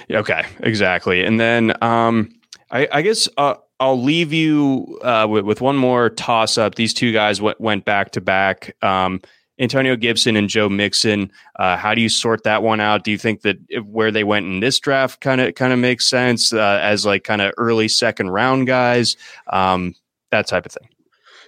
[0.09, 1.23] Okay, exactly.
[1.23, 2.30] And then um,
[2.71, 6.76] I, I guess uh, I'll leave you uh, with, with, one more toss up.
[6.76, 8.76] These two guys w- went back to back.
[8.84, 9.21] Um,
[9.59, 11.32] Antonio Gibson and Joe Mixon.
[11.57, 13.03] Uh, how do you sort that one out?
[13.03, 16.09] Do you think that where they went in this draft kind of kind of makes
[16.09, 19.15] sense uh, as like kind of early second round guys,
[19.47, 19.95] um,
[20.32, 20.89] that type of thing?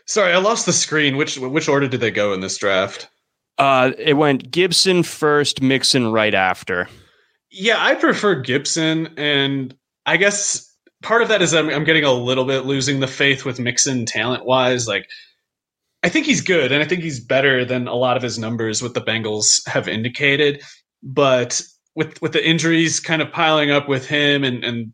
[0.06, 1.18] Sorry, I lost the screen.
[1.18, 3.10] Which which order did they go in this draft?
[3.58, 6.88] Uh, it went Gibson first, Mixon right after.
[7.60, 12.12] Yeah, I prefer Gibson, and I guess part of that is I'm, I'm getting a
[12.14, 14.88] little bit losing the faith with Mixon talent wise.
[14.88, 15.10] Like,
[16.04, 18.84] I think he's good, and I think he's better than a lot of his numbers
[18.84, 20.62] with the Bengals have indicated.
[21.02, 21.60] But
[21.96, 24.94] with with the injuries kind of piling up with him, and and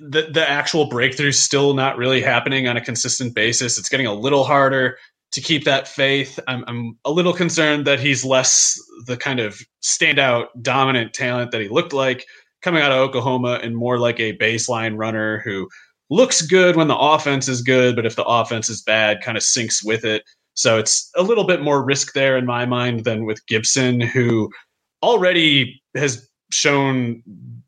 [0.00, 4.14] the the actual breakthrough still not really happening on a consistent basis, it's getting a
[4.14, 4.98] little harder
[5.32, 6.38] to keep that faith.
[6.46, 11.60] I'm, I'm a little concerned that he's less the kind of standout dominant talent that
[11.60, 12.26] he looked like
[12.62, 15.68] coming out of Oklahoma and more like a baseline runner who
[16.10, 19.42] looks good when the offense is good, but if the offense is bad, kind of
[19.42, 20.22] sinks with it.
[20.54, 24.50] So it's a little bit more risk there in my mind than with Gibson, who
[25.02, 27.22] already has shown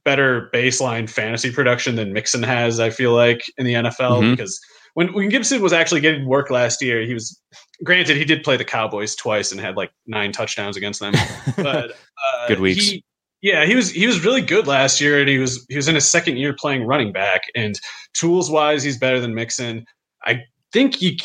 [0.04, 4.30] better baseline fantasy production than Mixon has, I feel like, in the NFL mm-hmm.
[4.32, 4.60] because
[4.94, 7.40] when when Gibson was actually getting work last year, he was
[7.82, 11.14] granted he did play the Cowboys twice and had like nine touchdowns against them.
[11.56, 12.88] But uh, good weeks.
[12.88, 13.04] He,
[13.42, 15.94] yeah, he was he was really good last year, and he was he was in
[15.94, 17.42] his second year playing running back.
[17.54, 17.78] And
[18.14, 19.84] tools wise, he's better than Mixon.
[20.24, 20.42] I
[20.72, 21.16] think you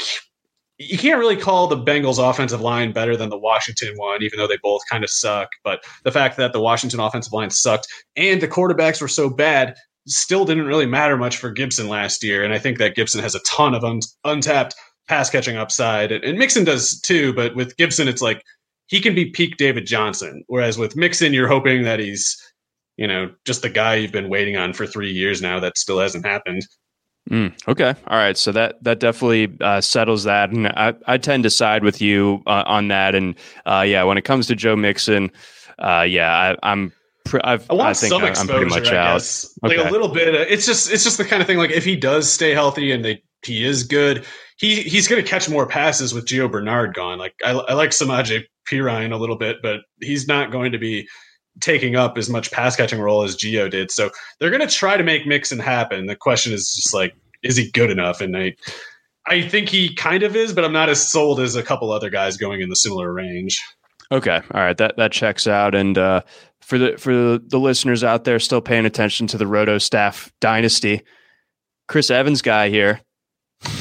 [0.79, 4.47] you can't really call the Bengals offensive line better than the Washington one, even though
[4.47, 5.49] they both kind of suck.
[5.63, 9.75] But the fact that the Washington offensive line sucked and the quarterbacks were so bad
[10.07, 12.43] still didn't really matter much for Gibson last year.
[12.43, 14.75] And I think that Gibson has a ton of un- untapped
[15.07, 16.11] pass catching upside.
[16.11, 18.43] And, and Mixon does too, but with Gibson, it's like
[18.87, 20.43] he can be peak David Johnson.
[20.47, 22.37] Whereas with Mixon, you're hoping that he's,
[22.97, 25.99] you know, just the guy you've been waiting on for three years now that still
[25.99, 26.63] hasn't happened.
[27.29, 27.93] Mm, okay.
[28.07, 28.37] All right.
[28.37, 32.41] So that that definitely uh, settles that, and I, I tend to side with you
[32.47, 33.13] uh, on that.
[33.13, 33.35] And
[33.67, 35.29] uh, yeah, when it comes to Joe Mixon,
[35.77, 36.91] uh, yeah, I, am
[37.43, 39.45] I've, I want I think some exposure, I'm pretty much I out.
[39.61, 40.33] Like a little bit.
[40.35, 41.57] Of, it's just it's just the kind of thing.
[41.57, 44.25] Like if he does stay healthy and they he is good,
[44.57, 47.17] he he's going to catch more passes with Gio Bernard gone.
[47.17, 51.07] Like I, I like Samaje Perine a little bit, but he's not going to be
[51.61, 53.91] taking up as much pass catching role as Gio did.
[53.91, 54.09] So
[54.39, 56.05] they're going to try to make Mixon happen.
[56.05, 58.21] The question is just like, is he good enough?
[58.21, 58.55] And I
[59.27, 62.09] I think he kind of is, but I'm not as sold as a couple other
[62.09, 63.63] guys going in the similar range.
[64.11, 65.75] Okay, all right, that that checks out.
[65.75, 66.21] And uh,
[66.69, 71.01] for the for the, listeners out there still paying attention to the Roto staff dynasty,
[71.87, 73.01] Chris Evans guy here.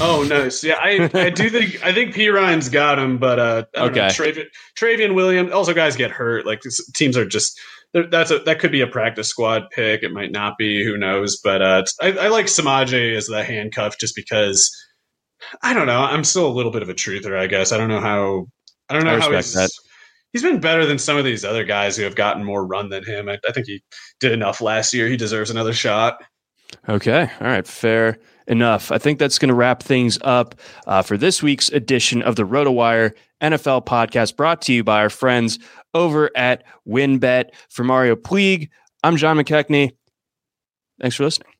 [0.01, 0.79] Oh nice, yeah.
[0.81, 3.95] I, I do think I think Perine's got him, but uh, okay.
[3.95, 4.47] Know, Trayveon,
[4.81, 5.53] Trayveon Williams.
[5.53, 6.47] Also, guys get hurt.
[6.47, 6.63] Like
[6.95, 7.61] teams are just
[7.93, 10.03] that's a that could be a practice squad pick.
[10.03, 10.83] It might not be.
[10.83, 11.39] Who knows?
[11.45, 14.75] But uh, I, I like Samaje as the handcuff just because
[15.63, 16.01] I don't know.
[16.01, 17.71] I'm still a little bit of a truther, I guess.
[17.71, 18.47] I don't know how.
[18.89, 19.53] I don't know I how he's.
[19.53, 19.71] that.
[20.33, 23.05] He's been better than some of these other guys who have gotten more run than
[23.05, 23.29] him.
[23.29, 23.83] I, I think he
[24.21, 25.09] did enough last year.
[25.09, 26.23] He deserves another shot.
[26.89, 27.31] Okay.
[27.41, 27.67] All right.
[27.67, 28.93] Fair enough.
[28.93, 30.55] I think that's going to wrap things up
[30.87, 35.11] uh, for this week's edition of the RotoWire NFL podcast brought to you by our
[35.11, 35.59] friends
[35.95, 37.51] over at WynnBET.
[37.71, 38.69] For Mario Puig,
[39.03, 39.93] I'm John McKechnie.
[41.01, 41.53] Thanks for listening.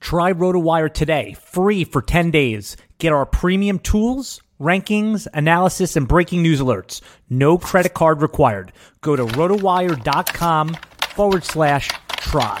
[0.00, 2.76] Try RotoWire today, free for 10 days.
[2.98, 7.00] Get our premium tools, rankings, analysis, and breaking news alerts.
[7.28, 8.72] No credit card required.
[9.00, 10.76] Go to rotowire.com
[11.14, 12.60] forward slash try.